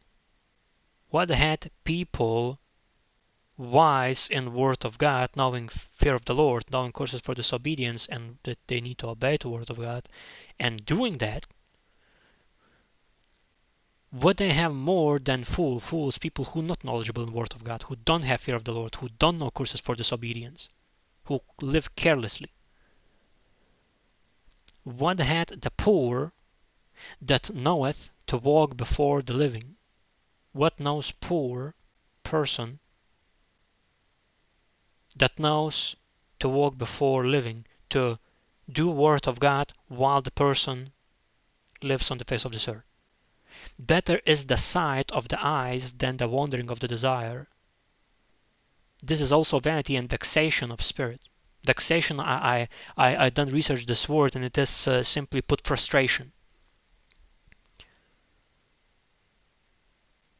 [1.09, 2.59] What had people
[3.57, 8.37] wise in word of God, knowing fear of the Lord, knowing courses for disobedience, and
[8.43, 10.09] that they need to obey the word of God,
[10.59, 11.47] and doing that,
[14.11, 17.83] would they have more than fool fools, people who not knowledgeable in word of God,
[17.83, 20.69] who don't have fear of the Lord, who don't know courses for disobedience,
[21.25, 22.51] who live carelessly?
[24.83, 26.31] What had the poor
[27.21, 29.75] that knoweth to walk before the living?
[30.51, 31.73] What knows poor
[32.23, 32.79] person
[35.15, 35.95] that knows
[36.39, 38.19] to walk before living, to
[38.69, 40.91] do word of God while the person
[41.81, 42.83] lives on the face of this earth.
[43.79, 47.47] Better is the sight of the eyes than the wandering of the desire.
[49.03, 51.21] This is also vanity and vexation of spirit.
[51.65, 56.31] Vexation, I, I, I, done research this word and it is uh, simply put frustration.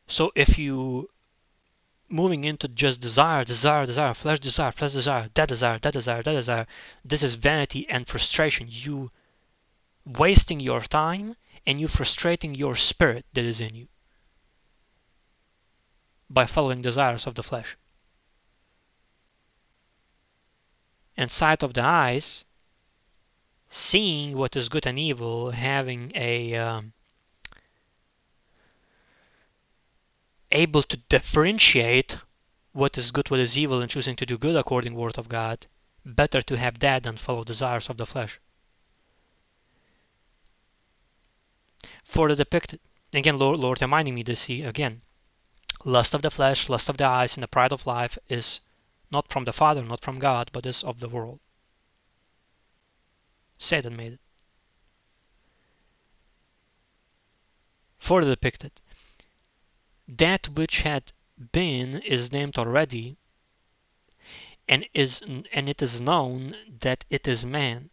[0.08, 1.10] So if you
[2.10, 6.34] moving into just desire, desire, desire, flesh desire, flesh desire, that desire, that desire, that
[6.34, 6.68] desire.
[7.04, 8.68] This is vanity and frustration.
[8.70, 9.12] You
[10.06, 11.36] wasting your time
[11.66, 13.88] and you frustrating your spirit that is in you
[16.30, 17.78] by following desires of the flesh.
[21.18, 22.44] And sight of the eyes,
[23.70, 26.94] seeing what is good and evil, having a um,
[30.52, 32.18] able to differentiate
[32.72, 35.18] what is good, what is evil, and choosing to do good according to the word
[35.18, 35.66] of God,
[36.06, 38.40] better to have that than follow desires of the flesh.
[42.04, 42.80] For the depicted,
[43.14, 45.02] again, Lord, Lord reminding me to see again,
[45.84, 48.60] lust of the flesh, lust of the eyes, and the pride of life is
[49.12, 51.40] not from the Father, not from God, but is of the world.
[53.58, 54.20] Satan made it.
[57.98, 58.72] Further depicted,
[60.08, 61.12] that which had
[61.52, 63.18] been is named already,
[64.68, 67.90] and is and it is known that it is man.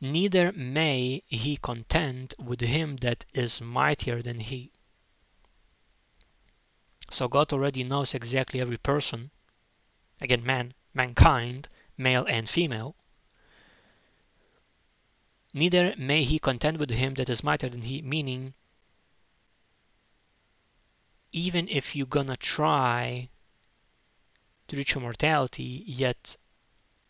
[0.00, 4.72] Neither may he contend with him that is mightier than he.
[7.10, 9.30] So God already knows exactly every person,
[10.20, 12.96] again man, mankind, male and female.
[15.54, 18.54] Neither may he contend with him that is mightier than he, meaning
[21.32, 23.28] even if you're gonna try
[24.68, 26.36] to reach immortality, yet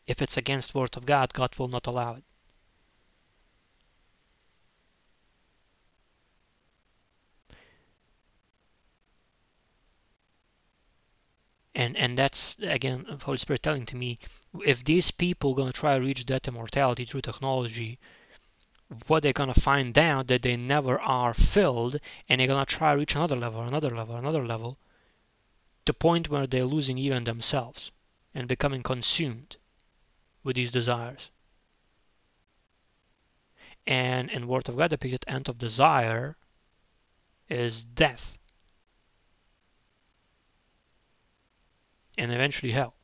[0.07, 2.25] if it's against word of God, God will not allow it.
[11.75, 14.19] And and that's again Holy Spirit telling to me,
[14.65, 17.99] if these people gonna try to reach that immortality through technology,
[19.07, 21.97] what they're gonna find out that they never are filled
[22.29, 24.79] and they're gonna try to reach another level another level another level
[25.85, 27.91] to the point where they're losing even themselves
[28.35, 29.57] and becoming consumed
[30.45, 31.31] with these desires.
[33.87, 36.37] And in word of god depicted end of desire
[37.49, 38.39] is death
[42.17, 42.95] and eventually hell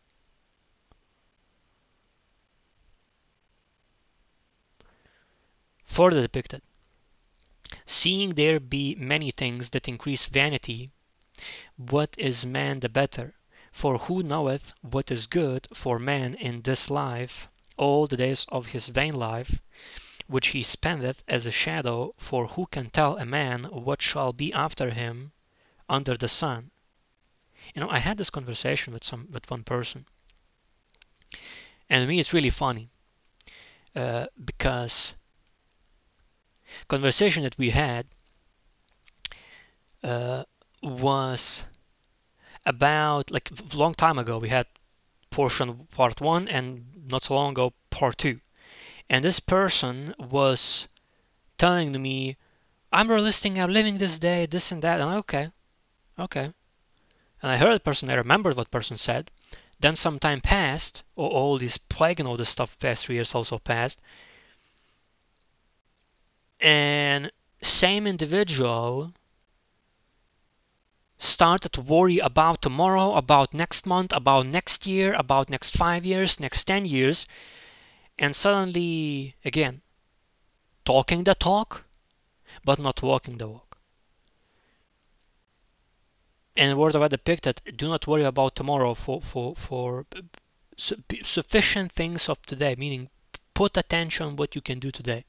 [5.99, 6.63] further depicted.
[7.85, 10.93] Seeing there be many things that increase vanity,
[11.77, 13.35] what is man the better?
[13.73, 18.69] For who knoweth what is good for man in this life, all the days of
[18.69, 19.61] his vain life,
[20.29, 22.15] which he spendeth as a shadow?
[22.17, 25.33] For who can tell a man what shall be after him
[25.89, 26.71] under the sun?
[27.75, 30.07] You know, I had this conversation with some with one person,
[31.91, 32.89] and to me it's really funny
[33.97, 35.15] uh, because
[36.89, 38.07] conversation that we had
[40.03, 40.45] uh,
[40.83, 41.65] was
[42.65, 44.67] about like a long time ago we had
[45.31, 48.41] portion part one and not so long ago part two.
[49.09, 50.89] And this person was
[51.57, 52.37] telling me
[52.93, 55.01] i'm realistic i'm living this day this and that.
[55.01, 55.49] And I'm, okay
[56.19, 56.53] okay.
[57.43, 59.31] And i heard the person i remembered what person said.
[59.81, 63.35] Then some time passed or all this plague and all this stuff past three years
[63.35, 64.01] also passed
[66.61, 67.31] and
[67.63, 69.13] same individual
[71.19, 76.39] started to worry about tomorrow, about next month, about next year, about next five years,
[76.39, 77.27] next 10 years,
[78.19, 79.81] and suddenly, again,
[80.85, 81.85] talking the talk,
[82.65, 83.79] but not walking the walk.
[86.57, 90.07] And the word of God depicted, do not worry about tomorrow for, for, for
[90.77, 93.11] sufficient things of today, meaning
[93.55, 95.25] put attention what you can do today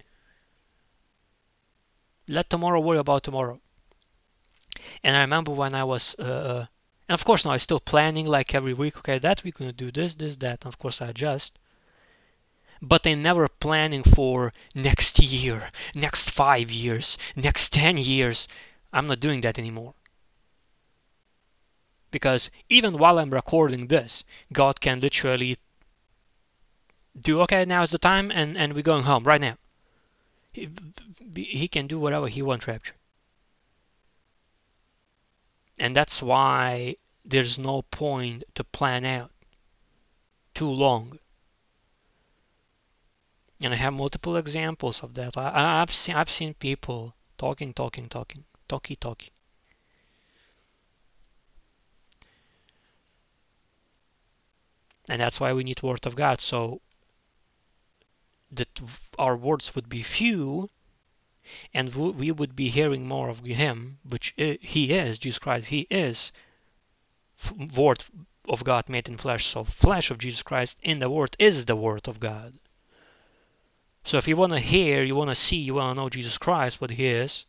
[2.29, 3.59] let tomorrow worry about tomorrow.
[5.03, 6.65] And I remember when I was, uh, uh
[7.07, 8.97] and of course now I'm still planning like every week.
[8.97, 10.63] Okay, that week gonna do this, this, that.
[10.63, 11.57] And of course I adjust.
[12.81, 18.47] But I'm never planning for next year, next five years, next ten years.
[18.93, 19.95] I'm not doing that anymore.
[22.11, 24.23] Because even while I'm recording this,
[24.53, 25.57] God can literally
[27.19, 29.57] do okay now is the time and, and we're going home right now
[31.35, 32.95] he, can do whatever he wants rapture
[35.79, 39.31] and that's why there's no point to plan out
[40.53, 41.19] too long
[43.61, 45.35] and I have multiple examples of that.
[45.35, 49.31] I, have seen I've seen people talking, talking, talking, talky, talky.
[55.09, 56.39] And that's why we need Word of God.
[56.39, 56.81] So
[58.51, 58.81] that
[59.17, 60.69] our words would be few
[61.73, 66.31] and we would be hearing more of him which he is jesus christ he is
[67.75, 68.03] word
[68.47, 69.45] of god made in flesh.
[69.45, 72.59] So flesh of jesus christ in the word is the word of god.
[74.03, 76.37] So if you want to hear you want to see you want to know jesus
[76.37, 77.45] christ what he is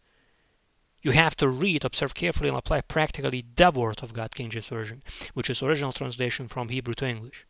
[1.03, 4.66] you have to read observe carefully and apply practically the word of god king james
[4.66, 5.03] version
[5.34, 7.46] which is original translation from hebrew to english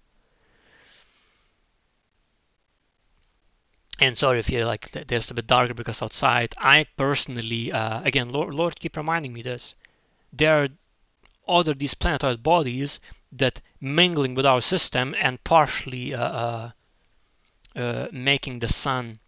[4.01, 8.28] and sorry if you're like there's a bit darker because outside i personally uh, again
[8.30, 9.74] lord, lord keep reminding me this
[10.32, 10.68] there are
[11.48, 13.01] other these planetoid bodies
[13.32, 16.70] that mingling with our system and partially uh, uh,
[17.76, 19.20] uh making the sun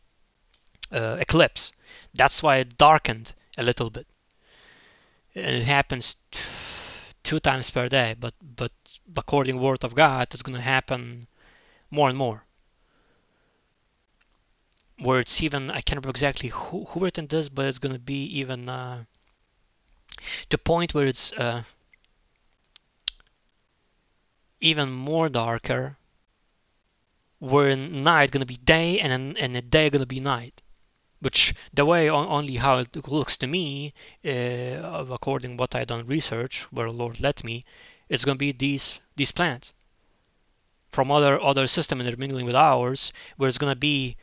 [0.92, 1.72] uh, eclipse.
[2.14, 4.06] That's why it darkened a little bit.
[5.34, 6.16] And it happens
[7.22, 8.72] two times per day, but but
[9.16, 11.26] according word of God, it's going to happen
[11.90, 12.44] more and more.
[15.02, 18.24] Where it's even I can't remember exactly who who written this, but it's to be
[18.40, 19.04] even uh,
[20.48, 21.64] the point where it's uh,
[24.60, 25.96] even more darker
[27.40, 30.62] where night gonna be day and and a day gonna be night
[31.18, 33.92] which the way only how it looks to me
[34.24, 37.64] uh, according what I done research where Lord led me
[38.08, 39.72] it's gonna be these these planets
[40.92, 44.16] from other other system intermingling with ours where it's gonna be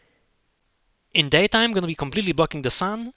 [1.13, 3.13] in daytime gonna be completely blocking the sun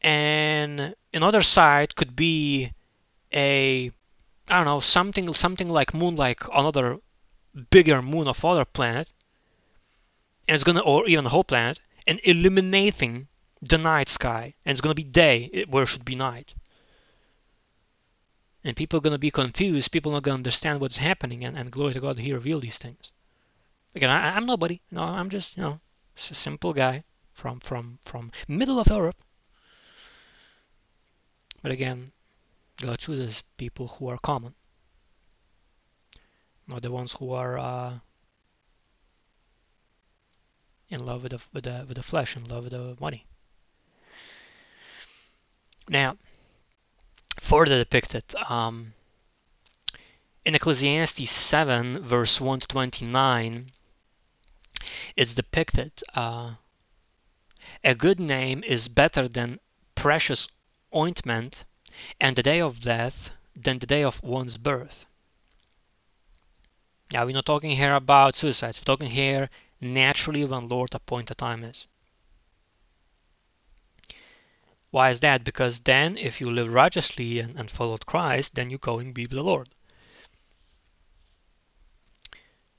[0.00, 2.72] and another side could be
[3.32, 3.90] a
[4.48, 6.98] I don't know something something like moon like another
[7.70, 9.12] bigger moon of other planet
[10.48, 13.28] and it's gonna or even a whole planet and illuminating
[13.62, 16.54] the night sky and it's gonna be day where it should be night.
[18.64, 21.70] And people are gonna be confused people are not gonna understand what's happening and, and
[21.70, 23.12] glory to God he revealed these things.
[23.94, 25.80] Again I, I'm nobody no I'm just you know
[26.30, 29.16] a simple guy from from from middle of Europe
[31.62, 32.12] but again,
[32.78, 34.54] God chooses people who are common,
[36.66, 37.98] not the ones who are uh,
[40.88, 43.26] in love with the, with the with the flesh, in love with the money.
[45.88, 46.16] Now,
[47.40, 48.94] further depicted um,
[50.46, 53.70] in Ecclesiastes 7, verse 1 to 29,
[55.16, 56.54] it's depicted uh,
[57.84, 59.60] a good name is better than
[59.94, 60.48] precious
[60.94, 61.64] ointment
[62.20, 65.04] and the day of death than the day of one's birth.
[67.12, 71.64] Now we're not talking here about suicides, we're talking here naturally when Lord appointed time
[71.64, 71.86] is.
[74.90, 75.44] Why is that?
[75.44, 79.22] Because then if you live righteously and, and followed Christ, then you're going to be
[79.22, 79.68] with the Lord.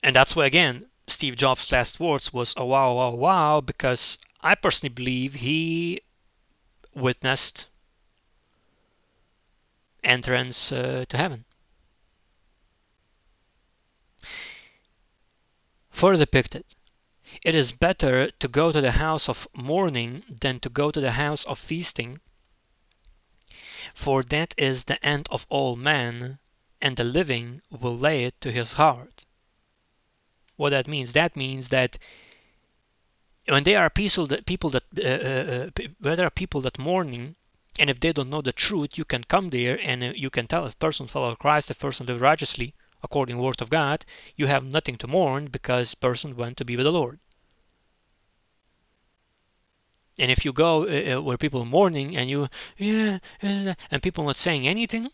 [0.03, 4.55] And that's why again, Steve Jobs' last words was a wow, wow, wow, because I
[4.55, 6.01] personally believe he
[6.95, 7.67] witnessed
[10.03, 11.45] entrance uh, to heaven.
[15.89, 16.65] Further depicted,
[17.43, 21.11] it is better to go to the house of mourning than to go to the
[21.11, 22.21] house of feasting,
[23.93, 26.39] for that is the end of all men,
[26.81, 29.25] and the living will lay it to his heart.
[30.61, 31.13] What that means?
[31.13, 31.97] That means that
[33.47, 36.77] when there are people that people that uh, uh, uh when there are people that
[36.77, 37.35] mourning,
[37.79, 40.45] and if they don't know the truth, you can come there and uh, you can
[40.45, 44.05] tell if person follow Christ, if person live righteously according to word of God,
[44.35, 47.19] you have nothing to mourn because person went to be with the Lord.
[50.19, 54.25] And if you go uh, uh where people are mourning and you, yeah, and people
[54.25, 55.09] not saying anything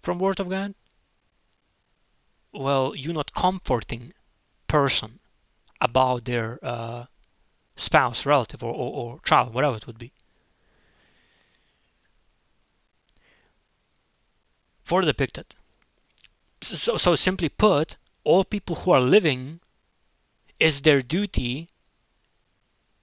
[0.00, 0.76] from word of God,
[2.52, 4.12] well, you're not comforting
[4.68, 5.20] person
[5.80, 7.04] about their uh,
[7.76, 10.12] spouse, relative, or, or, or child, whatever it would be.
[14.86, 15.46] further depicted.
[16.62, 19.58] So, so simply put, all people who are living
[20.60, 21.68] is their duty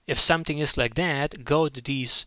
[0.08, 2.26] if something is like that, go to these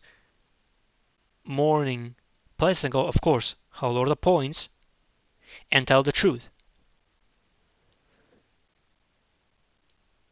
[1.43, 2.15] mourning
[2.57, 4.69] places and go, of course, how Lord appoints,
[5.71, 6.49] and tell the truth.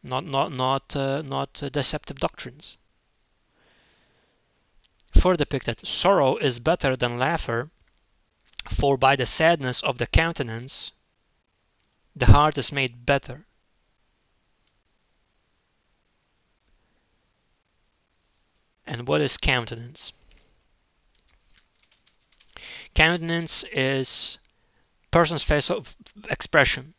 [0.06, 2.78] Not not not uh, not deceptive doctrines.
[5.20, 7.72] Further depicted, sorrow is better than laughter,
[8.70, 10.92] for by the sadness of the countenance
[12.16, 13.48] the heart is made better.
[18.86, 20.14] And what is countenance?
[22.94, 24.38] Countenance is
[25.10, 25.96] person's face of
[26.30, 26.94] expression.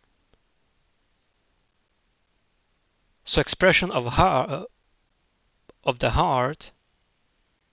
[3.29, 4.71] So expression of heart
[5.83, 6.71] of the heart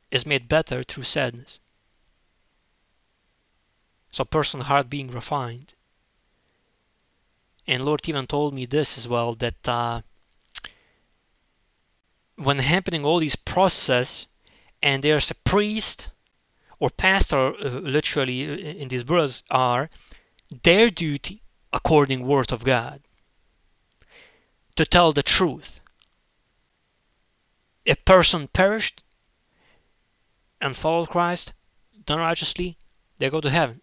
[0.09, 1.59] is made better through sadness.
[4.09, 5.75] So person heart being refined.
[7.67, 10.01] And Lord even told me this as well that uh,
[12.35, 14.25] when happening all these processes
[14.81, 16.09] and there's a priest
[16.79, 19.91] or pastor uh, literally uh, in these words are
[20.63, 23.02] their duty according word of God
[24.75, 25.81] to tell the truth.
[27.85, 29.03] If person perished
[30.61, 31.53] and followed Christ
[32.05, 32.77] done righteously,
[33.17, 33.81] they go to heaven.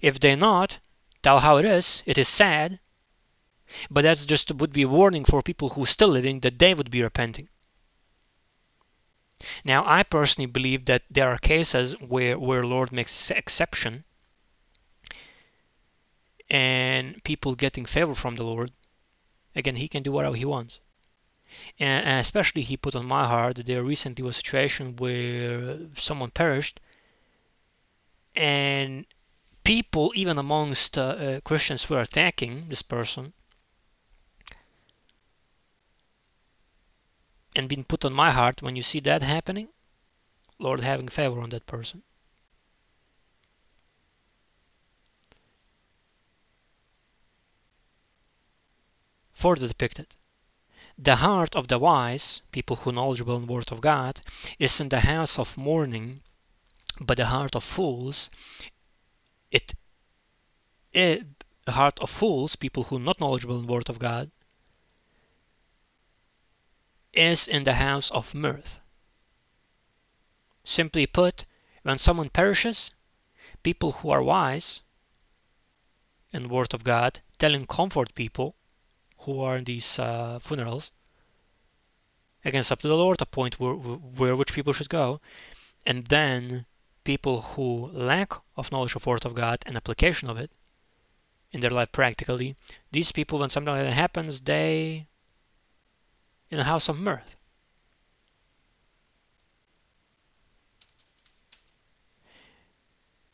[0.00, 0.78] If they're not,
[1.22, 2.02] tell how it is.
[2.06, 2.80] It is sad.
[3.90, 6.90] But that's just would be a warning for people who still living that they would
[6.90, 7.48] be repenting.
[9.64, 14.04] Now, I personally believe that there are cases where where Lord makes exception,
[16.54, 18.70] and people getting favor from the Lord.
[19.56, 20.78] Again, He can do whatever He wants.
[21.80, 26.30] And, especially, He put on my heart that there recently was a situation where someone
[26.30, 26.78] perished,
[28.36, 29.04] and
[29.64, 33.32] people, even amongst uh, uh, Christians, were attacking this person
[37.56, 39.68] and been put on my heart when you see that happening,
[40.60, 42.04] Lord having favor on that person.
[49.44, 50.06] Further depicted.
[50.96, 54.22] The heart of the wise, people who knowledgeable in the word of God,
[54.58, 56.22] is in the house of mourning,
[56.98, 58.30] but the heart of fools,
[59.50, 59.74] it,
[60.94, 61.26] it
[61.68, 64.30] heart of fools, people who not knowledgeable in the word of God,
[67.12, 68.80] is in the house of mirth.
[70.64, 71.44] Simply put,
[71.82, 72.90] when someone perishes,
[73.62, 74.80] people who are wise
[76.32, 78.56] in the Word of God, telling comfort people
[79.24, 80.90] who are in these uh, funerals,
[82.44, 85.20] again, it's up to the Lord to point where, where which people should go,
[85.86, 86.66] and then
[87.04, 90.50] people who lack of knowledge of Word of God and application of it
[91.52, 92.56] in their life practically,
[92.90, 95.06] these people, when something like that happens, they
[96.50, 97.36] in a house of mirth.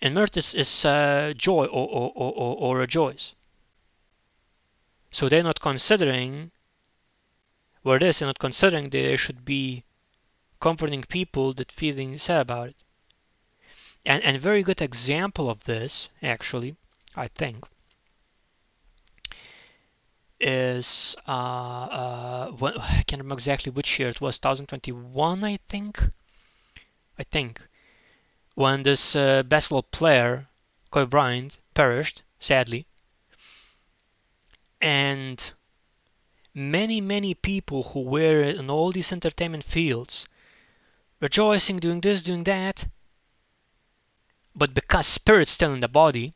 [0.02, 3.34] And mirth is, is uh, joy or, or, or, or rejoice.
[5.10, 6.52] So they're not considering
[7.82, 9.84] where it is, they're not considering they should be
[10.60, 12.84] comforting people that feeling sad about it.
[14.06, 16.76] And and a very good example of this, actually,
[17.16, 17.66] I think,
[20.38, 26.00] is uh, uh, I can't remember exactly which year it was 2021 I think?
[27.18, 27.60] I think.
[28.54, 30.48] When this uh, basketball player
[30.90, 32.86] Kobe Bryant perished sadly
[34.80, 35.52] and
[36.54, 40.26] many many people who were in all these entertainment fields
[41.20, 42.86] rejoicing doing this doing that.
[44.54, 46.32] But because spirit's still in the body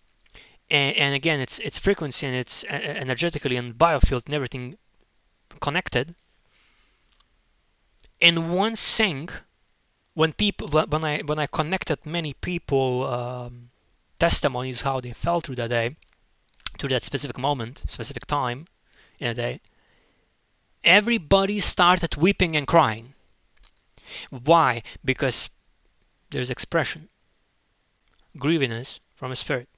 [0.71, 4.77] and, and again it's it's frequency and it's uh, energetically and biofield and everything
[5.61, 6.15] connected.
[8.21, 9.33] In one sync
[10.15, 13.71] when people when i when i connected many people um,
[14.19, 15.97] testimonies how they felt through that day
[16.79, 18.67] to that specific moment specific time
[19.19, 19.61] in a day
[20.85, 23.15] everybody started weeping and crying.
[24.31, 24.83] Why?
[25.05, 25.49] Because
[26.31, 27.09] there's expression
[28.37, 29.69] grieviness from a spirit.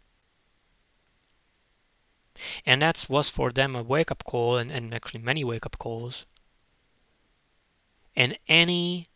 [2.65, 5.79] And that was for them a wake up call, and, and actually many wake up
[5.79, 6.27] calls.
[8.15, 9.09] And any,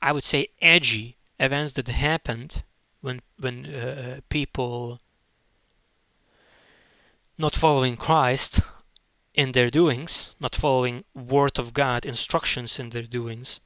[0.00, 2.62] I would say, edgy events that happened
[3.00, 4.98] when when uh, people
[7.36, 8.60] not following Christ
[9.34, 13.60] in their doings, not following Word of God instructions in their doings,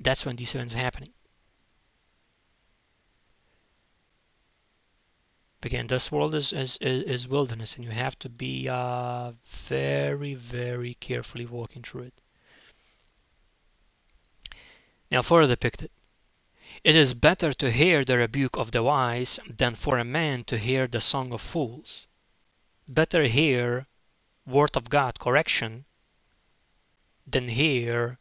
[0.00, 1.12] that's when these events are happening.
[5.62, 10.94] again this world is, is, is wilderness and you have to be uh, very very
[10.94, 12.14] carefully walking through it
[15.10, 15.90] now further depicted
[16.84, 20.56] it is better to hear the rebuke of the wise than for a man to
[20.56, 22.06] hear the song of fools
[22.86, 23.86] better hear
[24.46, 25.84] word of god correction
[27.26, 28.18] than hear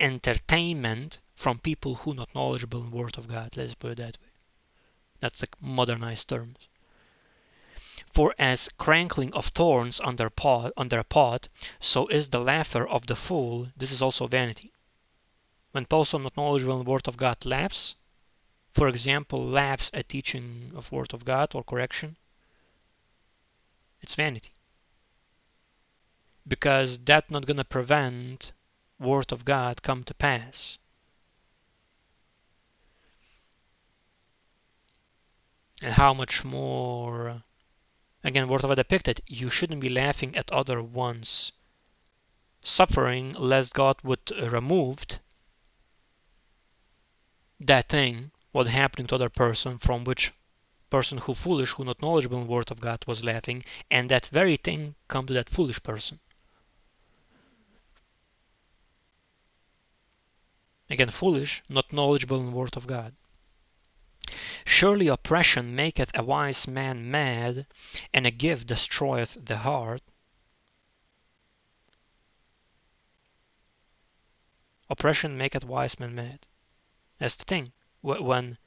[0.00, 4.28] entertainment from people who not knowledgeable in word of god let's put it that way
[5.24, 6.58] that's like modernized terms.
[8.12, 11.48] For as crackling of thorns under, pot, under a pot,
[11.80, 13.68] so is the laughter of the fool.
[13.74, 14.70] This is also vanity.
[15.74, 17.96] When person not knowledgeable in the word of God laughs,
[18.72, 22.16] for example, laughs at teaching of word of God or correction,
[24.00, 24.52] it's vanity.
[26.46, 28.52] Because that's not gonna prevent
[29.00, 30.78] word of God come to pass.
[35.82, 37.42] and how much more
[38.22, 41.50] again whatever depicted you shouldn't be laughing at other ones
[42.62, 45.18] suffering lest god would uh, removed
[47.60, 50.32] that thing what happening to other person from which
[50.90, 54.56] person who foolish who not knowledgeable in word of god was laughing and that very
[54.56, 56.18] thing come to that foolish person
[60.90, 63.14] again foolish not knowledgeable in word of god
[64.66, 67.66] Surely oppression maketh a wise man mad,
[68.14, 70.00] and a gift destroyeth the heart.
[74.88, 76.46] Oppression maketh wise men mad.
[77.18, 77.72] That's the thing.
[78.00, 78.58] When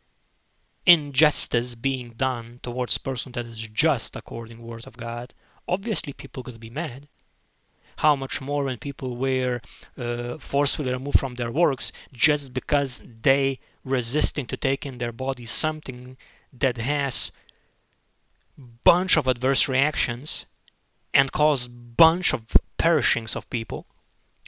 [0.85, 5.33] injustice being done towards person that is just according word of God,
[5.67, 7.09] obviously people gonna be mad.
[7.97, 9.59] How much more when people were
[9.97, 15.51] uh, forcefully removed from their works just because they resisting to take in their bodies
[15.51, 16.15] something
[16.53, 17.31] that has
[18.83, 20.45] bunch of adverse reactions
[21.13, 22.45] and cause bunch of
[22.77, 23.87] perishings of people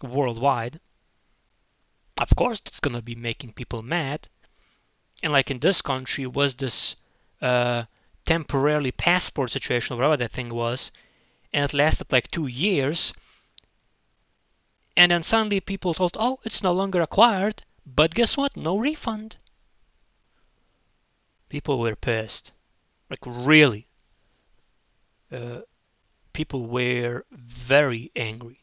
[0.02, 0.80] worldwide
[2.20, 4.28] of course it's going to be making people mad.
[5.24, 6.96] And like in this country was this
[7.42, 7.84] uh,
[8.26, 10.92] temporarily passport situation or whatever that thing was
[11.54, 13.14] and it lasted like two years.
[14.96, 17.64] And then suddenly people thought oh it's no longer acquired.
[17.86, 18.56] But guess what?
[18.56, 19.38] No refund.
[21.48, 22.52] People were pissed.
[23.10, 23.88] Like really.
[25.32, 25.62] Uh,
[26.34, 28.60] people were very angry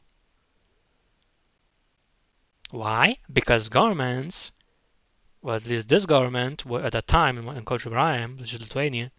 [2.77, 3.17] why?
[3.33, 4.53] Because governments,
[5.43, 8.61] well, at least this government, at that time in, country where I am, which is
[8.61, 9.11] Lithuania,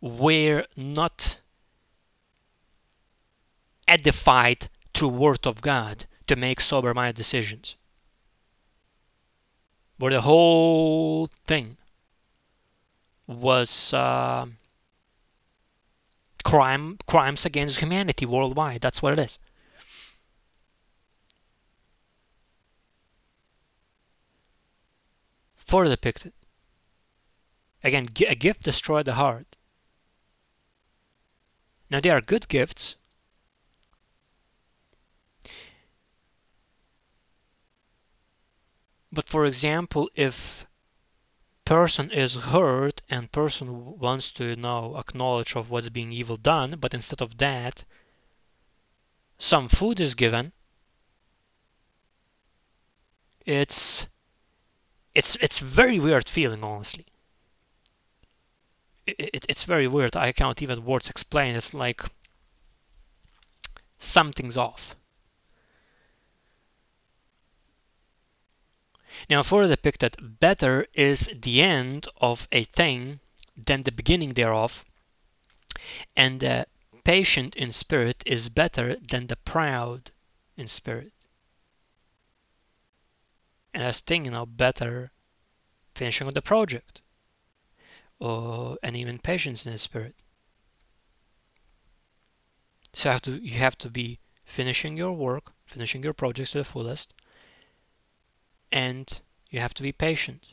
[0.00, 1.40] were not
[3.86, 7.74] edified through word of God to make sober-minded decisions.
[9.98, 11.76] Where the whole thing
[13.26, 14.46] was uh,
[16.44, 18.80] crime, crimes against humanity worldwide.
[18.80, 19.38] That's what it is.
[25.64, 26.32] Further depicted.
[27.82, 29.56] Again, a gift destroyed the heart.
[31.90, 32.96] Now, they are good gifts.
[39.12, 40.66] But for example, if
[41.64, 46.94] person is hurt and person wants to now acknowledge of what's being evil done, but
[46.94, 47.84] instead of that,
[49.38, 50.52] some food is given,
[53.46, 54.08] it's
[55.14, 57.06] it's it's very weird feeling honestly.
[59.06, 60.16] It, it, it's very weird.
[60.16, 61.54] I can't even words explain.
[61.54, 62.02] It's like
[63.98, 64.96] something's off.
[69.30, 73.20] Now further depicted better is the end of a thing
[73.56, 74.84] than the beginning thereof
[76.16, 76.66] and the
[77.04, 80.10] patient in spirit is better than the proud
[80.56, 81.12] in spirit
[83.74, 85.10] and as thing, you know, better
[85.94, 87.02] finishing of the project
[88.20, 90.14] or and even patience in the spirit.
[92.94, 96.64] So have to you have to be finishing your work, finishing your projects to the
[96.64, 97.12] fullest,
[98.70, 99.20] and
[99.50, 100.46] you have to be patient.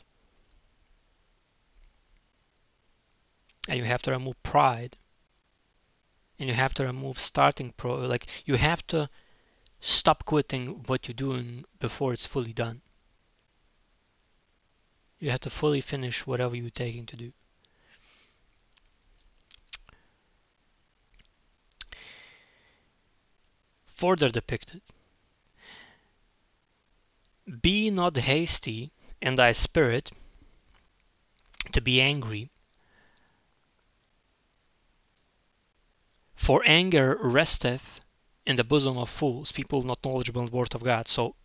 [3.68, 4.96] And you have to remove pride.
[6.40, 9.08] And you have to remove starting pro like you have to
[9.78, 12.82] stop quitting what you're doing before it's fully done.
[15.22, 17.32] You have to fully finish whatever you're taking to do.
[23.86, 24.82] Further depicted.
[27.60, 30.10] Be not hasty in thy spirit
[31.70, 32.50] to be angry,
[36.34, 38.00] for anger resteth
[38.44, 41.06] in the bosom of fools, people not knowledgeable in the word of God.
[41.06, 41.36] So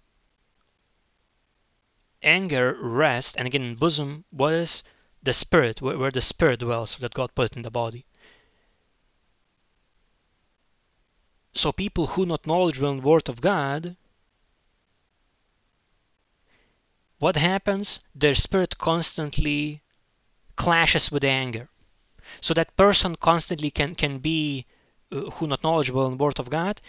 [2.22, 4.84] anger rest, and again, bosom, what is
[5.22, 8.06] the spirit, where, where the spirit dwells that God put in the body.
[11.54, 13.98] So people who not knowledgeable in the word of God,
[17.20, 18.00] what happens?
[18.14, 19.82] Their spirit constantly
[20.56, 21.70] clashes with anger.
[22.42, 24.66] So that person constantly can, can be,
[25.12, 26.82] uh, who not knowledgeable in the word of God,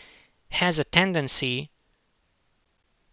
[0.50, 1.70] has a tendency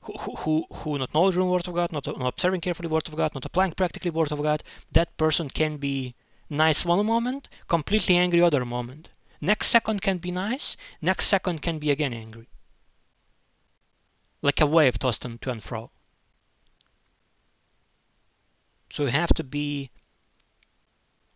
[0.05, 3.33] who, who, who not knowledgeable Word of God, not, not observing carefully Word of God,
[3.33, 6.15] not applying practically Word of God, that person can be
[6.49, 9.11] nice one moment, completely angry other moment.
[9.41, 12.47] Next second can be nice, next second can be again angry.
[14.41, 15.91] Like a wave tossed to and fro.
[18.89, 19.89] So you have to be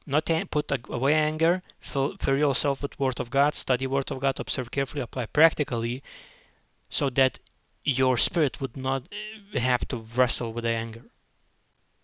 [0.05, 4.39] not put away anger, fill, fill yourself with Word of God, study Word of God,
[4.39, 6.01] observe carefully, apply practically,
[6.89, 7.39] so that
[7.83, 9.03] your spirit would not
[9.55, 11.05] uh, have to wrestle with the anger.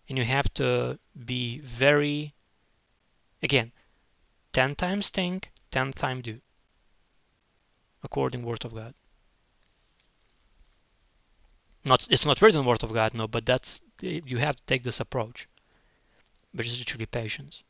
[0.08, 2.34] And you have to be very,
[3.42, 3.72] again,
[4.52, 6.40] 10 times think, 10 times do,
[8.02, 8.94] according word of God.
[11.84, 15.00] Not, it's not written word of God, no, but that's, you have to take this
[15.00, 15.48] approach.
[16.52, 17.62] which is literally patience.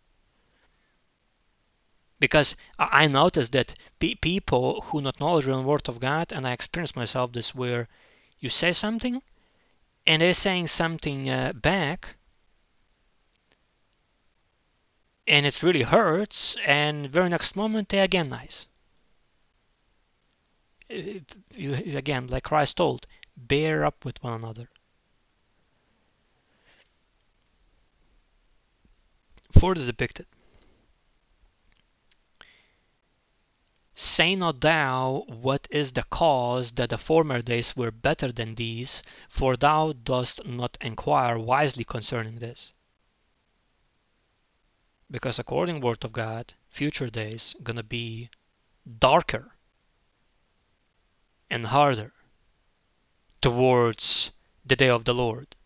[2.18, 6.46] Because I noticed that pe- people who not knowledgeable in the Word of God, and
[6.46, 7.88] I experienced myself this, where
[8.40, 9.22] you say something,
[10.06, 12.16] and they're saying something uh, back,
[15.26, 18.66] and it really hurts, and very next moment they again nice.
[20.88, 21.24] You,
[21.96, 23.06] again, like Christ told,
[23.36, 24.68] bear up with one another.
[29.58, 30.26] Further depicted.
[33.98, 39.02] Say not thou what is the cause that the former days were better than these,
[39.26, 42.72] for thou dost not enquire wisely concerning this.
[45.10, 48.28] Because according word of God, future days gonna be
[48.98, 49.56] darker
[51.48, 52.12] and harder
[53.40, 54.30] towards
[54.62, 55.56] the day of the Lord.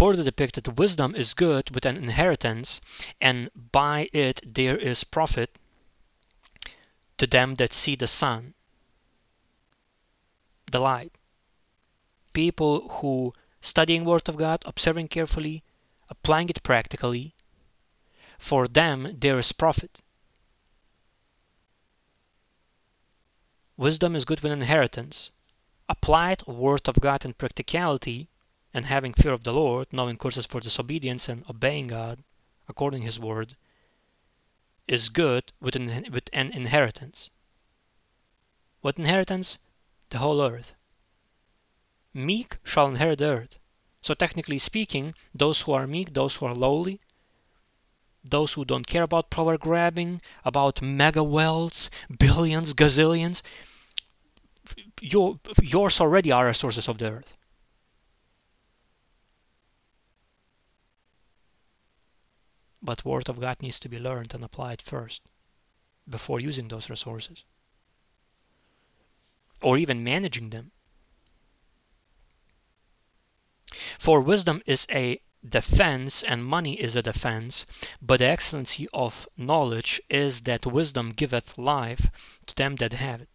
[0.00, 2.80] Further depicted, wisdom is good with an inheritance,
[3.20, 5.58] and by it there is profit
[7.18, 8.54] to them that see the sun,
[10.72, 11.12] the light.
[12.32, 15.62] People who studying Word of God, observing carefully,
[16.08, 17.34] applying it practically,
[18.38, 20.00] for them there is profit.
[23.76, 25.30] Wisdom is good with an inheritance.
[25.90, 28.29] Applied Word of God in practicality
[28.72, 32.22] and having fear of the Lord, knowing curses for disobedience and obeying God
[32.68, 33.56] according His word,
[34.86, 37.30] is good with an, with an inheritance.
[38.80, 39.58] What inheritance?
[40.10, 40.72] The whole earth.
[42.14, 43.58] Meek shall inherit the earth.
[44.02, 47.00] So, technically speaking, those who are meek, those who are lowly,
[48.24, 53.42] those who don't care about power grabbing, about mega wealths, billions, gazillions,
[55.00, 57.36] your, yours already are resources of the earth.
[62.82, 65.22] But Word of God needs to be learned and applied first
[66.08, 67.44] before using those resources
[69.62, 70.72] or even managing them.
[73.98, 77.66] For wisdom is a defense and money is a defense,
[78.00, 82.10] but the excellency of knowledge is that wisdom giveth life
[82.46, 83.28] to them that have it.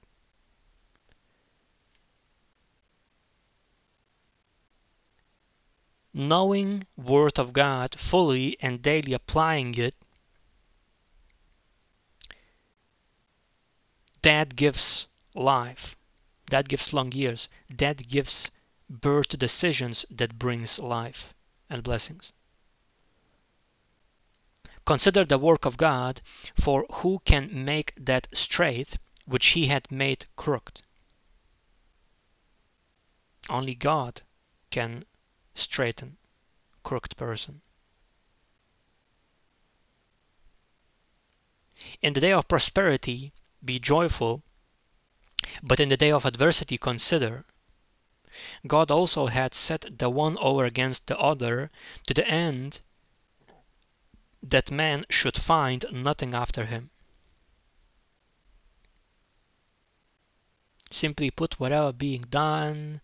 [6.18, 9.94] Knowing Word of God fully and daily applying it,
[14.22, 15.98] that gives life,
[16.50, 18.50] that gives long years, that gives
[18.90, 21.34] birth to decisions that brings life
[21.70, 22.32] and blessings.
[24.86, 26.22] Consider the work of God,
[26.56, 30.82] for who can make that straight which he had made crooked?
[33.50, 34.22] Only God
[34.70, 35.04] can
[35.56, 36.18] straighten
[36.84, 37.62] crooked person.
[42.02, 43.34] In the day of prosperity,
[43.64, 44.44] be joyful,
[45.64, 47.46] but in the day of adversity, consider.
[48.68, 51.72] God also had set the one over against the other
[52.06, 52.82] to the end
[54.44, 56.92] that man should find nothing after him.
[60.92, 63.02] Simply put, whatever being done,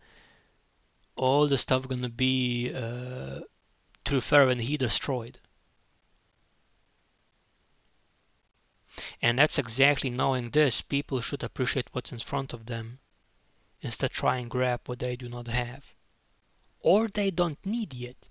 [1.22, 3.42] all the stuff gonna be uh,
[4.04, 5.40] through Pharaoh and he destroyed.
[9.22, 13.00] And that's exactly knowing this, people should appreciate what's in front of them
[13.82, 15.94] instead try and grab what they do not have
[16.80, 18.30] or they don't need yet.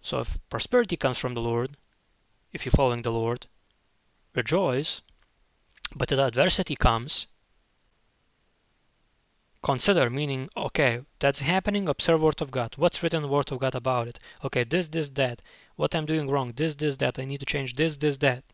[0.00, 1.76] So if prosperity comes from the Lord,
[2.52, 3.48] if you're following the Lord,
[4.34, 5.02] rejoice.
[5.94, 7.26] But if adversity comes,
[9.62, 12.74] consider meaning okay that's happening observe word of god.
[12.76, 14.18] What's written word of god about it?
[14.44, 15.42] Okay this this that.
[15.76, 16.52] What i'm doing wrong?
[16.54, 17.18] This this that.
[17.18, 18.44] I need to change this this that.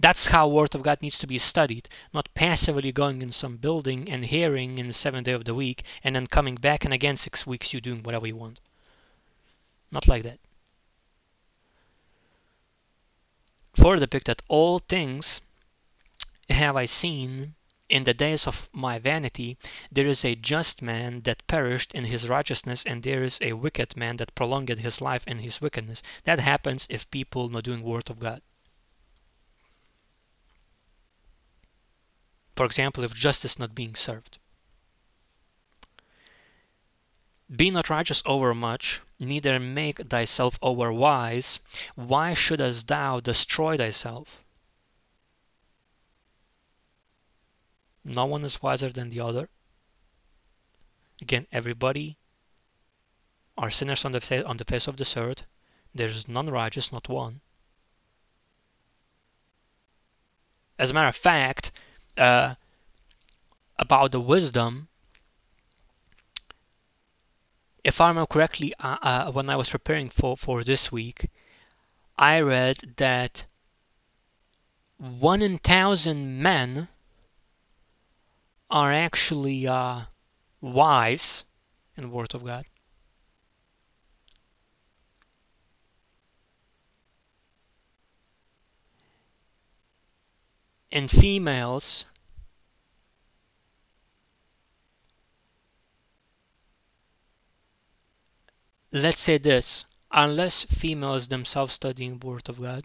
[0.00, 4.08] That's how word of god needs to be studied not passively going in some building
[4.08, 7.16] and hearing in the seventh day of the week and then coming back and again
[7.16, 8.60] six weeks you doing whatever you want.
[9.90, 10.40] Not like that.
[13.76, 15.40] Further depicted all things
[16.50, 17.54] have i seen
[17.88, 19.58] in the days of my vanity,
[19.92, 23.96] there is a just man that perished in his righteousness, and there is a wicked
[23.96, 26.02] man that prolonged his life in his wickedness.
[26.24, 28.42] That happens if people not doing word of God.
[32.56, 34.38] For example, if justice not being served.
[37.54, 41.60] Be not righteous overmuch, neither make thyself over wise.
[41.94, 44.43] Why shouldest thou destroy thyself?
[48.14, 49.48] No one is wiser than the other.
[51.20, 52.16] Again, everybody
[53.58, 55.42] are sinners on the, on the face of this earth.
[55.94, 57.40] There is none righteous, not one.
[60.78, 61.72] As a matter of fact,
[62.16, 62.54] uh,
[63.78, 64.88] about the wisdom,
[67.84, 71.30] if I remember correctly, uh, uh, when I was preparing for, for this week,
[72.16, 73.44] I read that
[74.98, 76.88] one in thousand men
[78.70, 80.02] are actually uh,
[80.60, 81.44] wise
[81.96, 82.64] in the Word of God.
[90.90, 92.04] And females,
[98.92, 102.84] let's say this, unless females themselves studying the Word of God,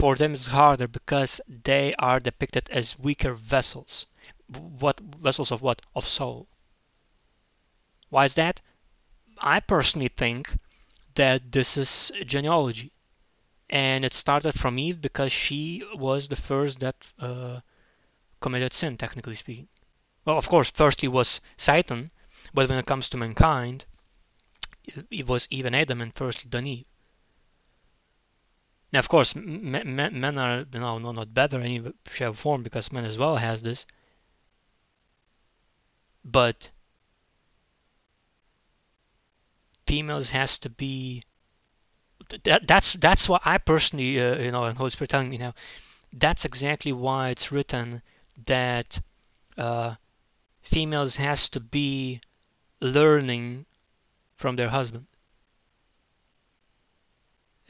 [0.00, 4.06] for them it's harder because they are depicted as weaker vessels.
[4.48, 5.82] What vessels of what?
[5.94, 6.48] Of soul.
[8.08, 8.62] Why is that?
[9.38, 10.56] I personally think
[11.16, 12.92] that this is genealogy.
[13.68, 17.60] And it started from Eve because she was the first that uh,
[18.40, 19.68] committed sin, technically speaking.
[20.24, 22.10] Well, of course, firstly was Satan,
[22.54, 23.84] but when it comes to mankind,
[25.10, 26.86] it was Eve and Adam and firstly then Eve.
[28.92, 32.90] Now, of course, men are you know not better in any shape or form because
[32.90, 33.86] men as well has this.
[36.24, 36.70] But
[39.86, 41.22] females has to be.
[42.44, 45.54] That, that's that's why I personally, uh, you know, and Holy Spirit telling me now,
[46.12, 48.02] that's exactly why it's written
[48.46, 49.00] that
[49.56, 49.94] uh,
[50.62, 52.20] females has to be
[52.80, 53.66] learning
[54.36, 55.06] from their husband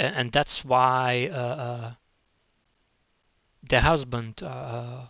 [0.00, 1.92] and that's why uh, uh,
[3.62, 5.06] the husband uh,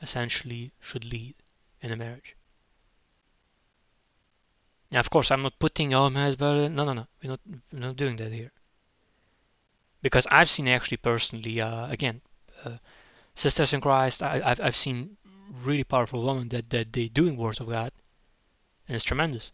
[0.00, 1.34] essentially should lead
[1.82, 2.34] in a marriage.
[4.90, 7.40] Now, of course, I'm not putting oh man, no, no, no, we're not,
[7.72, 8.52] we're not doing that here,
[10.00, 12.22] because I've seen actually personally, uh, again,
[12.64, 12.78] uh,
[13.34, 15.16] sisters in Christ, I, have I've seen
[15.50, 17.92] really powerful women that that they doing Word of God,
[18.86, 19.50] and it's tremendous.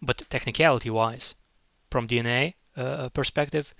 [0.00, 1.34] But technicality-wise,
[1.90, 3.74] from DNA, uh, perspective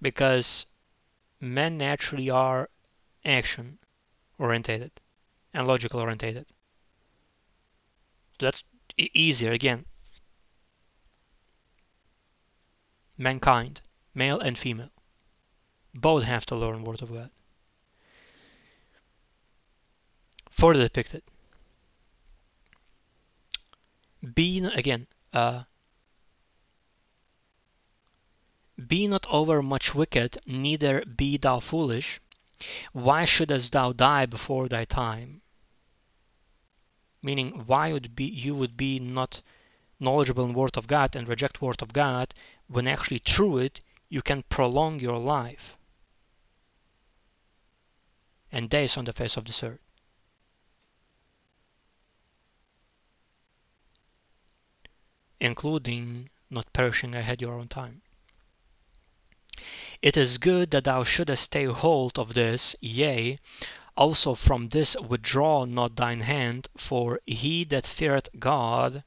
[0.00, 0.66] because
[1.40, 2.68] men naturally are
[3.24, 3.78] action
[4.38, 4.92] orientated
[5.52, 6.46] and logical orientated.
[8.38, 8.62] That's
[8.96, 9.84] easier again.
[13.18, 13.80] Mankind,
[14.14, 14.92] male and female,
[15.94, 17.30] both have to learn Word of God.
[20.50, 21.22] Further depicted
[24.34, 25.64] be again uh,
[28.86, 32.20] be not over much wicked neither be thou foolish.
[32.92, 35.42] Why shouldest thou die before thy time?
[37.22, 39.42] Meaning why would be you would be not
[39.98, 42.34] knowledgeable in word of god and reject word of god
[42.66, 45.76] when actually through it you can prolong your life.
[48.52, 49.89] And days on the face of this earth
[55.40, 58.02] including not perishing ahead your own time.
[60.02, 63.38] It is good that thou shouldest stay hold of this, yea,
[63.96, 69.04] also from this withdraw not thine hand, for he that feareth God,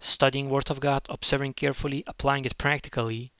[0.00, 3.32] studying word of God, observing carefully, applying it practically,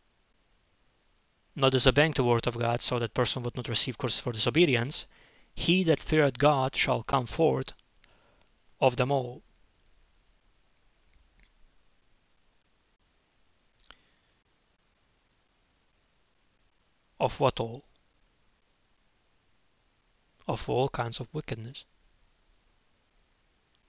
[1.55, 5.07] not disobeying the word of God, so that person would not receive curses for disobedience,
[5.55, 7.73] he that feareth God shall come forth
[8.81, 9.43] of them all.
[17.19, 17.85] Of what all?
[20.47, 21.85] Of all kinds of wickedness,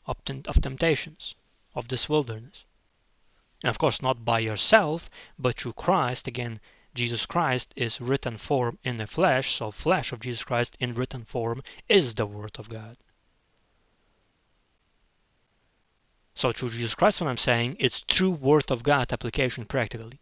[0.05, 0.17] of,
[0.47, 1.35] of temptations,
[1.75, 2.63] of this wilderness.
[3.63, 6.27] And of course, not by yourself, but through Christ.
[6.27, 6.59] Again,
[6.95, 11.25] Jesus Christ is written form in the flesh, so flesh of Jesus Christ in written
[11.25, 12.97] form is the Word of God.
[16.33, 20.19] So through Jesus Christ, what I'm saying, it's true Word of God application practically.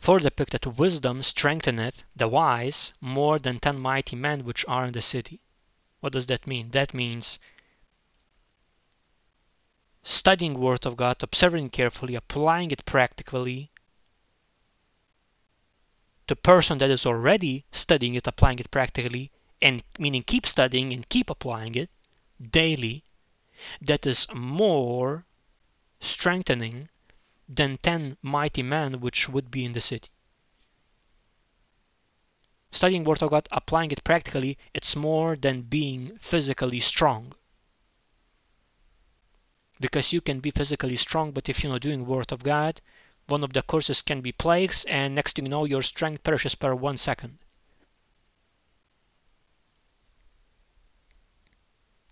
[0.00, 4.92] For the depicted wisdom strengtheneth the wise more than ten mighty men which are in
[4.92, 5.40] the city.
[6.00, 6.70] What does that mean?
[6.70, 7.38] That means
[10.02, 13.70] studying Word of God, observing carefully, applying it practically.
[16.28, 21.06] The person that is already studying it, applying it practically, and meaning keep studying and
[21.10, 21.90] keep applying it
[22.40, 23.04] daily,
[23.82, 25.26] that is more
[26.00, 26.88] strengthening
[27.52, 30.08] than ten mighty men which would be in the city.
[32.70, 37.32] Studying Word of God, applying it practically, it's more than being physically strong.
[39.80, 42.80] Because you can be physically strong, but if you're not doing Word of God,
[43.26, 46.54] one of the courses can be plagues, and next thing you know, your strength perishes
[46.54, 47.38] per one second.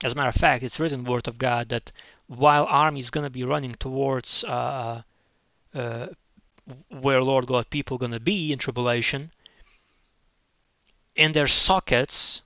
[0.02, 1.92] As a matter of fact, it's written Word of God that
[2.26, 5.02] while army is gonna be running towards uh,
[5.78, 6.08] uh,
[6.88, 9.32] where Lord God people gonna be in tribulation,
[11.14, 12.42] in their sockets,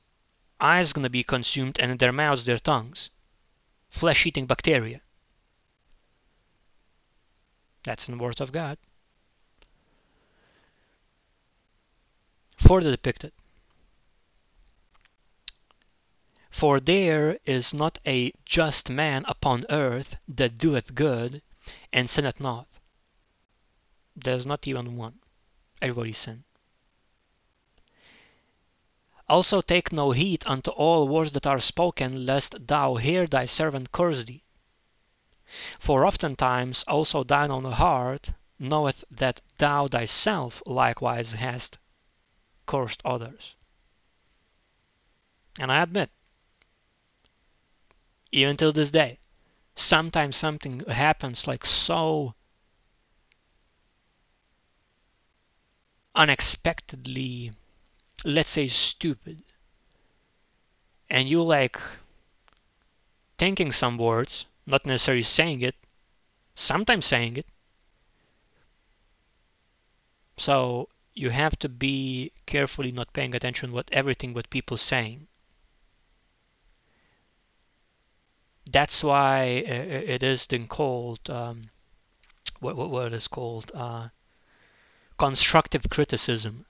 [0.60, 3.10] eyes gonna be consumed, and in their mouths, their tongues,
[3.88, 5.00] flesh-eating bacteria.
[7.84, 8.78] That's in the Word of God.
[12.58, 13.32] Further depicted.
[16.50, 21.42] For there is not a just man upon earth that doeth good
[21.92, 22.68] and sinneth not.
[24.14, 25.20] There's not even one.
[25.80, 26.44] Everybody sin.
[29.28, 33.92] Also take no heed unto all words that are spoken, lest thou hear thy servant
[33.92, 34.44] curse thee.
[35.78, 41.78] For oftentimes also thine own heart knoweth that thou thyself likewise hast
[42.66, 43.54] cursed others.
[45.58, 46.10] And I admit,
[48.32, 49.18] even till this day.
[49.74, 52.34] Sometimes something happens like so
[56.14, 57.52] unexpectedly,
[58.24, 59.42] let's say stupid,
[61.08, 61.80] and you like
[63.38, 65.74] thinking some words, not necessarily saying it,
[66.54, 67.46] sometimes saying it.
[70.36, 75.28] So you have to be carefully not paying attention what everything what people saying
[78.70, 79.72] that's why uh,
[80.14, 81.70] it is then called um,
[82.60, 84.08] what, what, what is called uh,
[85.22, 86.66] constructive criticism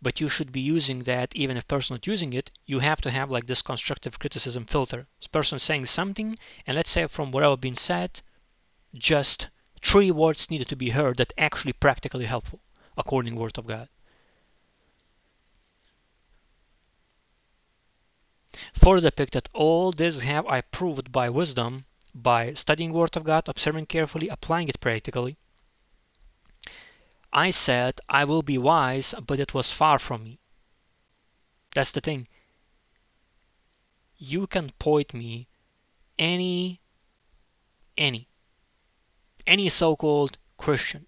[0.00, 3.10] but you should be using that even if person not using it you have to
[3.10, 7.56] have like this constructive criticism filter this person saying something and let's say from whatever
[7.56, 8.20] been said
[8.94, 9.48] just
[9.82, 12.60] three words needed to be heard that actually practically helpful
[12.96, 13.88] according word of god
[18.74, 21.84] Further depicted, all this have I proved by wisdom,
[22.14, 25.36] by studying Word of God, observing carefully, applying it practically.
[27.32, 30.40] I said, I will be wise, but it was far from me.
[31.74, 32.28] That's the thing.
[34.16, 35.48] You can point me
[36.18, 36.80] any,
[37.96, 38.28] any,
[39.46, 41.06] any so-called Christian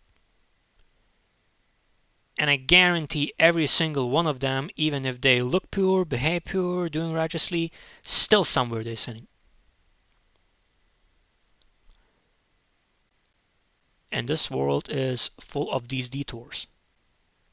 [2.38, 6.88] and I guarantee every single one of them, even if they look pure, behave pure,
[6.88, 7.70] doing righteously,
[8.02, 9.28] still somewhere they're sinning.
[14.14, 16.68] And this world is full of these detours.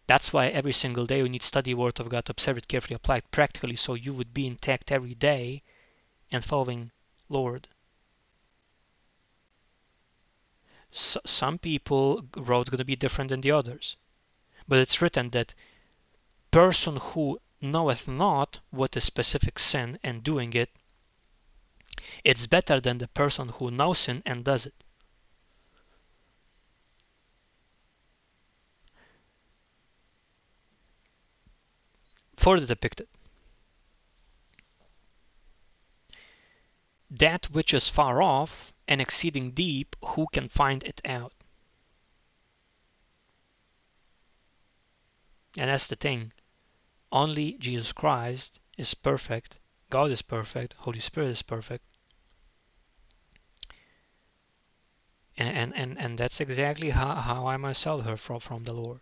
[0.05, 2.93] That's why every single day we need to study Word of God, observe it carefully,
[2.93, 5.63] apply it practically, so you would be intact every day
[6.29, 6.91] and following
[7.29, 7.67] Lord.
[10.91, 13.95] So, some people road's gonna be different than the others.
[14.67, 15.55] But it's written that
[16.51, 20.69] person who knoweth not what is specific sin and doing it,
[22.23, 24.75] it's better than the person who knows sin and does it.
[32.41, 33.07] Further depicted.
[37.11, 41.33] That which is far off and exceeding deep, who can find it out?
[45.59, 46.33] And that's the thing.
[47.11, 49.59] Only Jesus Christ is perfect.
[49.91, 50.73] God is perfect.
[50.79, 51.85] Holy Spirit is perfect.
[55.37, 59.01] And, and, and that's exactly how, how I myself heard from, from the Lord.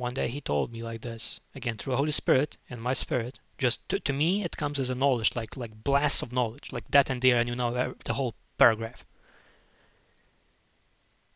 [0.00, 3.38] One day he told me like this, again through the Holy Spirit and my spirit.
[3.58, 6.90] Just to, to me, it comes as a knowledge, like like blast of knowledge, like
[6.90, 9.04] that and there, and you know the whole paragraph.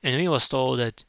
[0.02, 1.04] And he was told that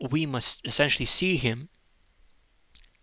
[0.00, 1.68] we must essentially see him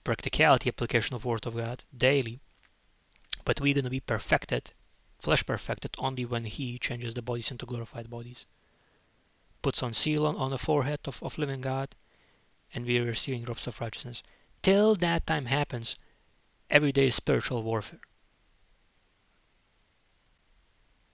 [0.03, 2.41] practicality application of word of god daily
[3.45, 4.73] but we're to be perfected
[5.19, 8.45] flesh perfected only when he changes the bodies into glorified bodies
[9.63, 11.95] puts on seal on, on the forehead of, of living god
[12.73, 14.23] and we are receiving robes of righteousness.
[14.61, 15.95] Till that time happens
[16.69, 17.99] every day is spiritual warfare.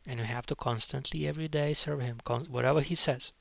[0.07, 3.33] And you have to constantly every day serve him whatever he says.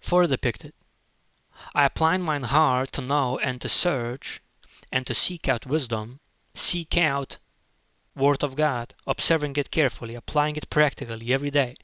[0.00, 0.74] Further depicted.
[1.74, 4.40] I applied mine heart to know and to search,
[4.92, 6.20] and to seek out wisdom,
[6.54, 7.38] seek out
[8.16, 11.74] Word of God, observing it carefully, applying it practically every day,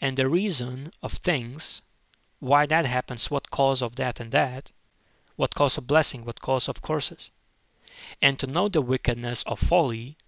[0.00, 1.80] and the reason of things,
[2.40, 4.70] why that happens, what cause of that and that,
[5.36, 7.30] what cause of blessing, what cause of curses,
[8.20, 10.18] and to know the wickedness of folly,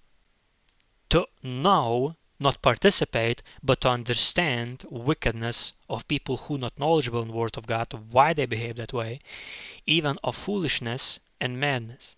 [1.11, 7.59] to know, not participate, but to understand wickedness of people who not knowledgeable in Word
[7.59, 9.21] of God, why they behave that way,
[9.87, 12.17] even of foolishness and madness.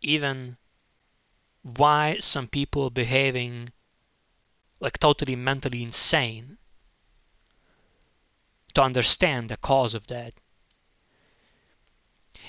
[0.00, 0.56] Even
[1.62, 3.72] why some people behaving
[4.80, 6.56] like totally mentally insane
[8.74, 10.32] to understand the cause of that.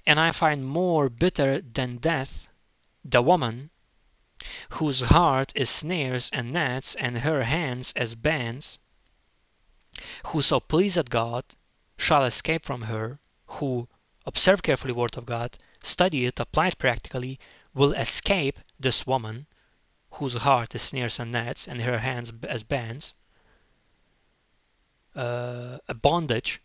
[0.05, 2.47] And I find more bitter than death
[3.03, 3.69] the woman
[4.71, 8.79] whose heart is snares and nets and her hands as bands.
[10.27, 11.43] Whoso pleaseth God
[11.97, 13.87] shall escape from her, who
[14.25, 17.39] observe carefully word of God, study it, applied practically,
[17.73, 19.47] will escape this woman
[20.11, 23.13] whose heart is snares and nets and her hands as bands,
[25.15, 26.61] uh, a bondage.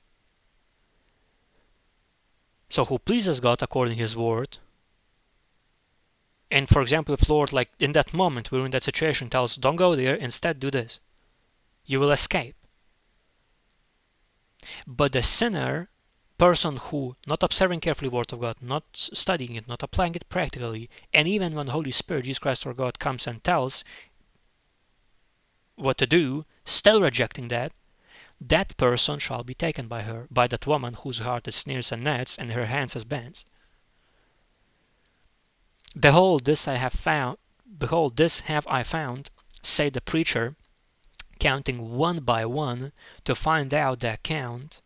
[2.68, 4.58] So who pleases God according to his word,
[6.50, 9.76] and for example, if Lord, like in that moment, we're in that situation, tells, don't
[9.76, 11.00] go there, instead do this,
[11.84, 12.56] you will escape.
[14.86, 15.88] But the sinner,
[16.38, 20.90] person who not observing carefully word of God, not studying it, not applying it practically,
[21.12, 23.84] and even when Holy Spirit, Jesus Christ or God, comes and tells
[25.76, 27.72] what to do, still rejecting that,
[28.40, 32.04] that person shall be taken by her, by that woman whose heart is snares and
[32.04, 33.44] nets, and her hands as bands.
[35.98, 37.38] Behold, this I have found,
[37.78, 39.30] behold, this have I found,
[39.62, 40.54] said the preacher,
[41.38, 42.92] counting one by one
[43.24, 44.82] to find out the account,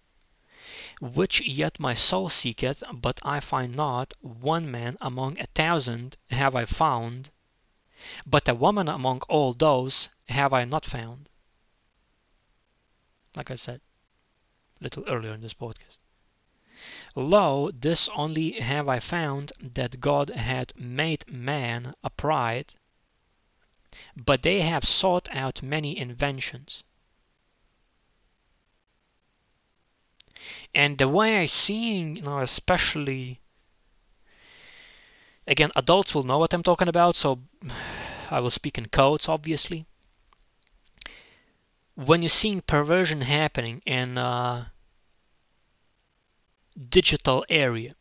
[1.01, 6.55] which yet my soul seeketh, but I find not one man among a thousand have
[6.55, 7.31] I found,
[8.27, 11.31] but a woman among all those have I not found.
[13.35, 13.81] Like I said
[14.81, 15.97] a little earlier in this podcast.
[17.15, 22.75] Lo, this only have I found, that God had made man upright,
[24.17, 26.83] but they have sought out many inventions.
[30.75, 33.41] And the way I see, you know, especially,
[35.47, 37.41] again, adults will know what I'm talking about, so
[38.31, 39.87] I will speak in codes, obviously.
[41.97, 44.67] When you're seeing perversion happening in uh,
[46.89, 47.95] digital area.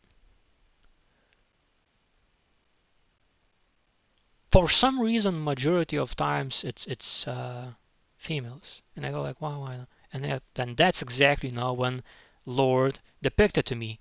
[4.50, 7.74] For some reason, majority of times it's it's uh,
[8.16, 9.86] females, and I go like, why?
[10.12, 12.02] And that, then that's exactly now when
[12.46, 14.00] Lord depicted to me,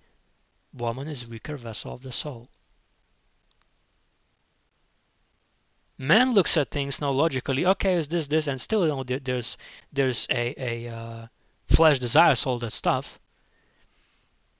[0.73, 2.49] woman is weaker vessel of the soul.
[5.97, 7.65] Man looks at things now logically.
[7.65, 9.57] Okay, is this this, and still you know there's
[9.91, 11.27] there's a a uh,
[11.67, 13.19] flesh desires all that stuff.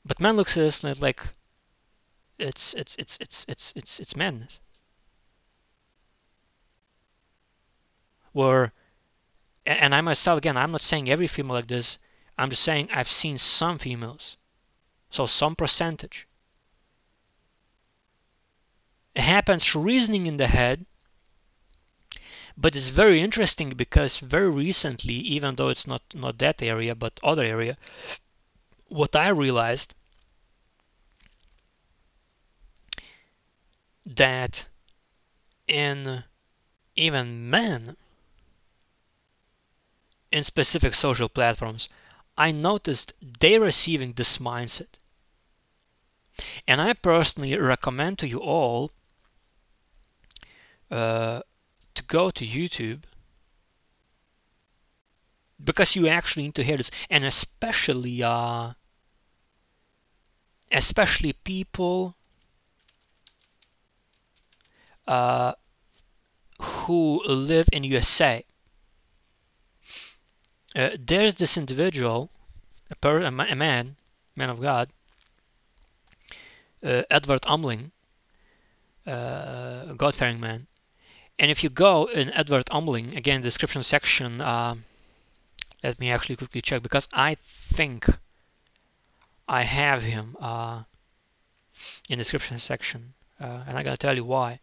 [0.04, 1.22] But man looks at this and it's like
[2.38, 4.60] it's it's it's it's it's it's it's madness.
[8.34, 8.74] Where
[9.66, 12.00] and I myself again I'm not saying every female like this,
[12.40, 14.38] I'm just saying I've seen some females.
[15.10, 16.26] So some percentage.
[19.14, 20.86] It happens through reasoning in the head,
[22.56, 27.20] but it's very interesting because very recently, even though it's not not that area but
[27.22, 27.78] other area,
[28.88, 29.94] what I realized
[34.06, 34.66] that
[35.68, 36.24] in
[36.96, 37.98] even men
[40.32, 41.90] in specific social platforms,
[42.40, 44.88] I noticed they're receiving this mindset.
[46.66, 48.92] And I personally recommend to you all
[50.90, 51.42] uh,
[51.96, 53.04] to go to YouTube
[55.62, 58.72] because you actually need to hear this, and especially uh,
[60.72, 62.16] especially people
[65.06, 65.52] uh,
[66.62, 68.46] who live in USA.
[70.80, 72.30] Uh, there's this individual,
[72.90, 73.98] a, per, a, man,
[74.38, 74.88] man of God,
[76.82, 77.92] uh, Edward Umling,
[79.06, 80.68] uh, a God-fearing man.
[81.38, 84.76] And if you go in Edward Umling, again, description section, uh,
[85.84, 87.36] let me actually quickly check because I
[87.74, 88.06] think
[89.50, 90.84] I have him uh,
[92.10, 94.62] in the description section, uh, and I'm gonna tell you why.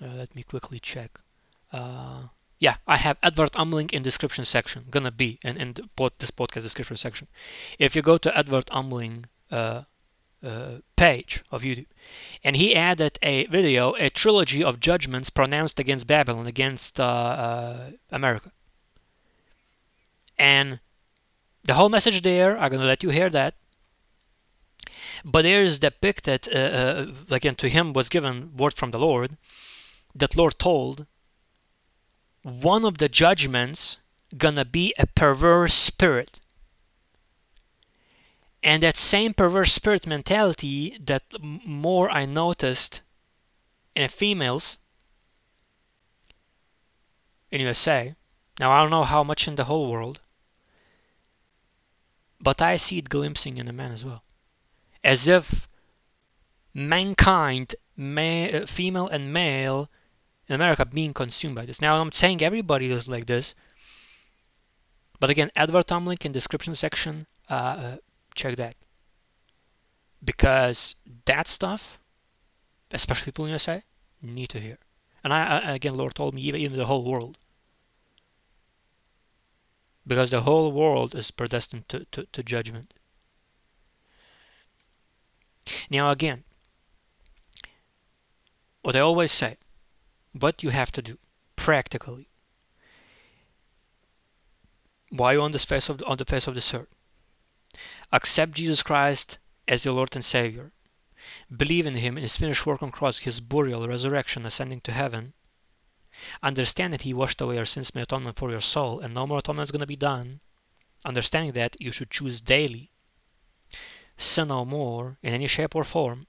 [0.00, 1.18] Uh, let me quickly check.
[2.62, 4.84] Yeah, I have Edward Umling in description section.
[4.88, 7.26] Gonna be in, in pod, this podcast description section.
[7.76, 9.82] If you go to Edward Umling uh,
[10.44, 11.88] uh, page of YouTube,
[12.44, 17.90] and he added a video, a trilogy of judgments pronounced against Babylon, against uh, uh,
[18.12, 18.52] America.
[20.38, 20.78] And
[21.64, 23.54] the whole message there, I'm gonna let you hear that.
[25.24, 29.36] But there is depicted, uh, uh, again, to him was given word from the Lord
[30.14, 31.06] that Lord told
[32.42, 33.98] one of the judgments
[34.36, 36.40] gonna be a perverse spirit
[38.62, 43.00] and that same perverse spirit mentality that more I noticed
[43.96, 44.78] in females
[47.50, 48.14] in USA.
[48.58, 50.20] Now I don't know how much in the whole world,
[52.40, 54.22] but I see it glimpsing in a man as well,
[55.02, 55.68] as if
[56.72, 59.90] mankind, ma- uh, female and male,
[60.52, 61.80] in America being consumed by this.
[61.80, 63.54] Now I'm saying everybody is like this,
[65.18, 67.26] but again, Edward Tomlin in description section.
[67.48, 67.96] Uh, uh
[68.34, 68.76] check that
[70.22, 71.98] because that stuff,
[72.90, 73.82] especially people in USA,
[74.20, 74.78] need to hear.
[75.24, 77.38] And I, I again, Lord told me even, even the whole world,
[80.06, 82.92] because the whole world is predestined to, to, to judgment.
[85.88, 86.44] Now again,
[88.82, 89.56] what I always say,
[90.38, 91.18] what you have to do
[91.56, 92.28] practically
[95.10, 96.88] you're on the face of the, on the face of the earth
[98.14, 100.70] Accept Jesus Christ as your Lord and Savior.
[101.56, 105.32] Believe in Him in His finished work on cross, His burial, resurrection, ascending to heaven.
[106.42, 109.38] Understand that He washed away your sins, made atonement for your soul, and no more
[109.38, 110.40] atonement is going to be done.
[111.06, 112.90] Understanding that you should choose daily.
[114.18, 116.26] Sin no more in any shape or form.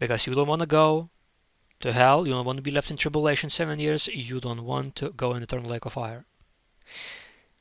[0.00, 1.10] Because you don't want to go
[1.80, 4.96] to hell, you don't want to be left in tribulation seven years, you don't want
[4.96, 6.24] to go in eternal lake of fire.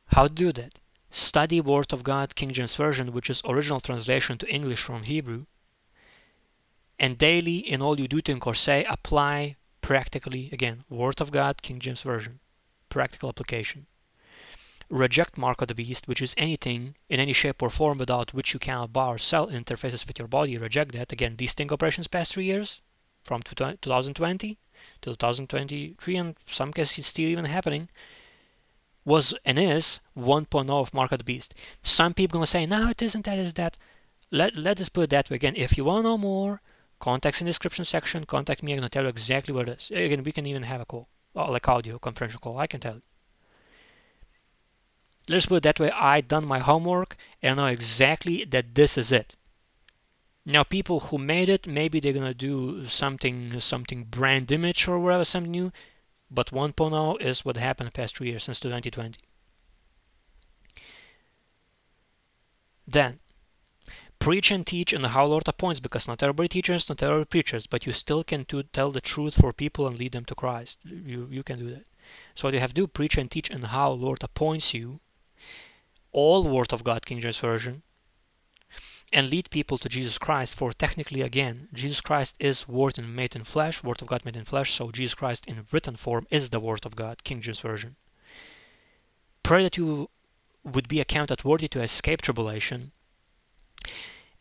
[0.07, 0.79] How to do that?
[1.11, 5.45] Study Word of God King James Version, which is original translation to English from Hebrew.
[6.99, 11.61] And daily, in all you do, think or say, apply practically, again, Word of God
[11.61, 12.39] King James Version,
[12.89, 13.87] practical application.
[14.89, 18.53] Reject mark of the beast, which is anything in any shape or form without which
[18.53, 20.57] you cannot buy or sell interfaces with your body.
[20.57, 21.11] Reject that.
[21.11, 22.81] Again, these sting operations past three years,
[23.25, 24.57] from 2020
[25.01, 27.89] to 2023, and some cases it's still even happening
[29.03, 31.53] was and is 1.0 of Market Beast.
[31.83, 33.77] Some people gonna say, no, it isn't that, is that.
[34.31, 35.35] Let, let's put it that way.
[35.35, 36.61] Again, if you want to know more,
[36.99, 38.73] contacts in the description section, contact me.
[38.73, 39.91] I'm gonna tell you exactly what it is.
[39.91, 42.57] Again, we can even have a call, like audio conferential call.
[42.57, 43.01] I can tell you.
[45.27, 45.91] Let's put it that way.
[45.91, 49.35] I done my homework and I know exactly that this is it.
[50.45, 55.25] Now, people who made it, maybe they're gonna do something, something brand image or whatever,
[55.25, 55.71] something new
[56.31, 59.19] but 1.0 is what happened the past three years since 2020.
[62.87, 63.19] Then,
[64.19, 67.85] preach and teach in how Lord appoints, because not everybody teaches, not everybody preaches, but
[67.85, 70.79] you still can to tell the truth for people and lead them to Christ.
[70.83, 71.85] You, you can do that.
[72.33, 74.99] So what you have to do, preach and teach in how Lord appoints you.
[76.11, 77.83] All Word of God, King James Version,
[79.13, 80.55] and lead people to Jesus Christ.
[80.55, 84.35] For technically, again, Jesus Christ is Word and made in flesh, Word of God made
[84.35, 87.59] in flesh, so Jesus Christ in written form is the Word of God, King James
[87.59, 87.95] Version.
[89.43, 90.09] Pray that you
[90.63, 92.91] would be accounted worthy to escape tribulation.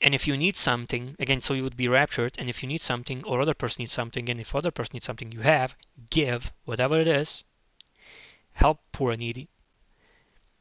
[0.01, 2.83] And if you need something, again, so you would be raptured, and if you need
[2.83, 5.77] something or other person needs something, and if other person needs something you have,
[6.11, 7.45] give, whatever it is,
[8.53, 9.49] help poor and needy,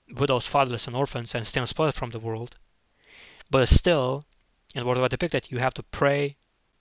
[0.09, 2.57] widows, fatherless, and orphans, and stay unspoiled from the world
[3.53, 4.25] but still,
[4.73, 6.38] in what I depicted, you have to pray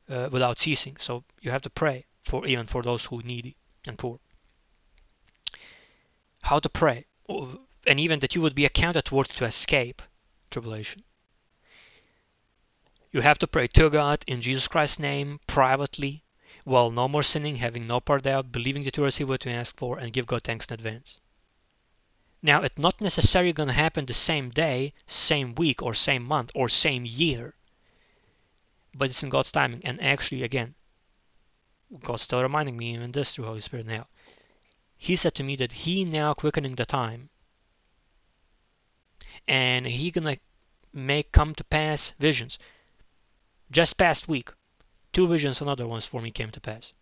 [0.08, 0.96] uh, without ceasing.
[0.98, 4.18] So you have to pray for even for those who needy and poor.
[6.40, 10.00] How to pray, and even that you would be accounted worthy to escape
[10.48, 11.02] tribulation.
[13.10, 16.24] You have to pray to God in Jesus Christ's name privately,
[16.64, 19.76] while no more sinning, having no part thereof, believing that you receive what you ask
[19.76, 21.18] for, and give God thanks in advance.
[22.44, 26.51] Now, it's not necessarily going to happen the same day, same week, or same month,
[26.56, 27.55] or same year.
[28.93, 29.82] But it's in God's timing.
[29.85, 30.74] And actually, again,
[32.02, 34.09] God's still reminding me even this through Holy Spirit now.
[34.97, 37.31] He said to me that He now quickening the time.
[39.47, 40.39] And He gonna
[40.93, 42.59] make come to pass visions.
[43.70, 44.51] Just past week,
[45.12, 46.93] two visions and other ones for me came to pass.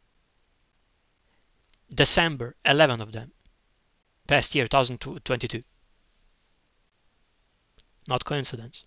[1.92, 3.32] December, 11 of them
[4.30, 5.62] past year 2022
[8.08, 8.84] not coincidence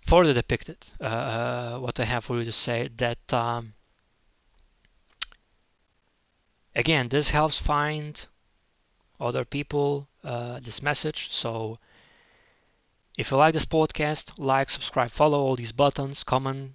[0.00, 3.74] further depicted uh, uh, what I have for you to say that um,
[6.74, 8.26] again this helps find
[9.18, 11.78] other people uh, this message so
[13.16, 16.74] If you like this podcast, like, subscribe, follow all these buttons, comment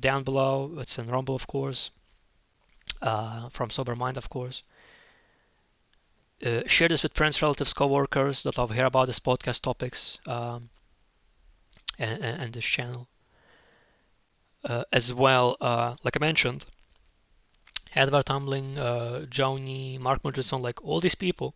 [0.00, 0.78] down below.
[0.78, 1.90] It's in Rumble, of course,
[3.02, 4.62] uh, from Sober Mind, of course.
[6.44, 10.70] Uh, share this with friends, relatives, co-workers that love hear about this podcast topics um,
[11.98, 13.08] and, and, this channel.
[14.64, 16.64] Uh, as well, uh, like I mentioned,
[17.94, 21.54] Edward Tumbling, uh, Joni, Mark Murchison, like all these people,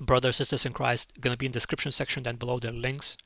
[0.00, 3.18] brothers, sisters in Christ, gonna be in the description section down below their links.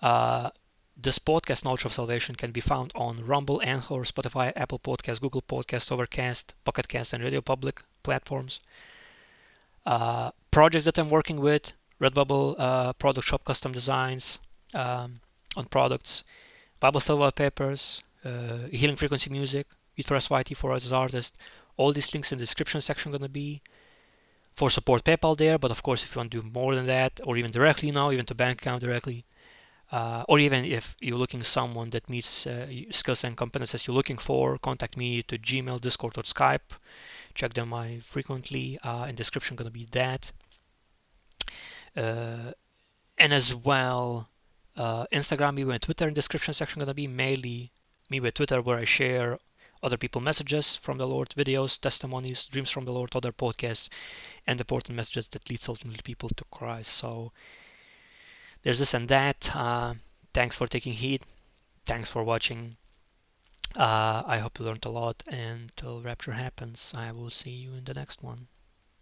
[0.00, 0.50] Uh,
[0.96, 5.42] this podcast, Knowledge of Salvation, can be found on Rumble, Anchor, Spotify, Apple Podcast, Google
[5.42, 8.60] Podcast, Overcast, Pocket Cast, and Radio Public platforms.
[9.88, 14.38] Uh, projects that I'm working with, Redbubble, uh, Product Shop Custom Designs
[14.74, 15.18] um,
[15.56, 16.24] on products,
[16.78, 19.66] Bible Study Wallpapers, uh, Healing Frequency Music,
[19.98, 21.38] E4SYT for us as artist.
[21.78, 23.62] All these links in the description section going to be
[24.56, 25.56] for support PayPal there.
[25.56, 28.10] But of course, if you want to do more than that, or even directly now,
[28.10, 29.24] even to bank account directly,
[29.90, 34.18] uh, or even if you're looking someone that meets uh, skills and competences you're looking
[34.18, 36.76] for, contact me to Gmail, Discord, or Skype.
[37.34, 38.78] Check them out frequently.
[38.82, 40.32] Uh, in description to be that.
[41.96, 42.52] Uh,
[43.16, 44.28] and as well,
[44.76, 47.72] uh, Instagram, MeWe and Twitter in description section to be mainly
[48.10, 49.38] me with Twitter where I share
[49.82, 53.88] other people messages from the Lord, videos, testimonies, dreams from the Lord, other podcasts,
[54.46, 56.92] and important messages that leads ultimately people to Christ.
[56.92, 57.32] So
[58.62, 59.54] there's this and that.
[59.54, 59.94] Uh,
[60.34, 61.22] thanks for taking heed.
[61.86, 62.76] Thanks for watching.
[63.76, 65.22] Uh, I hope you learned a lot.
[65.28, 68.48] And till rapture happens, I will see you in the next one.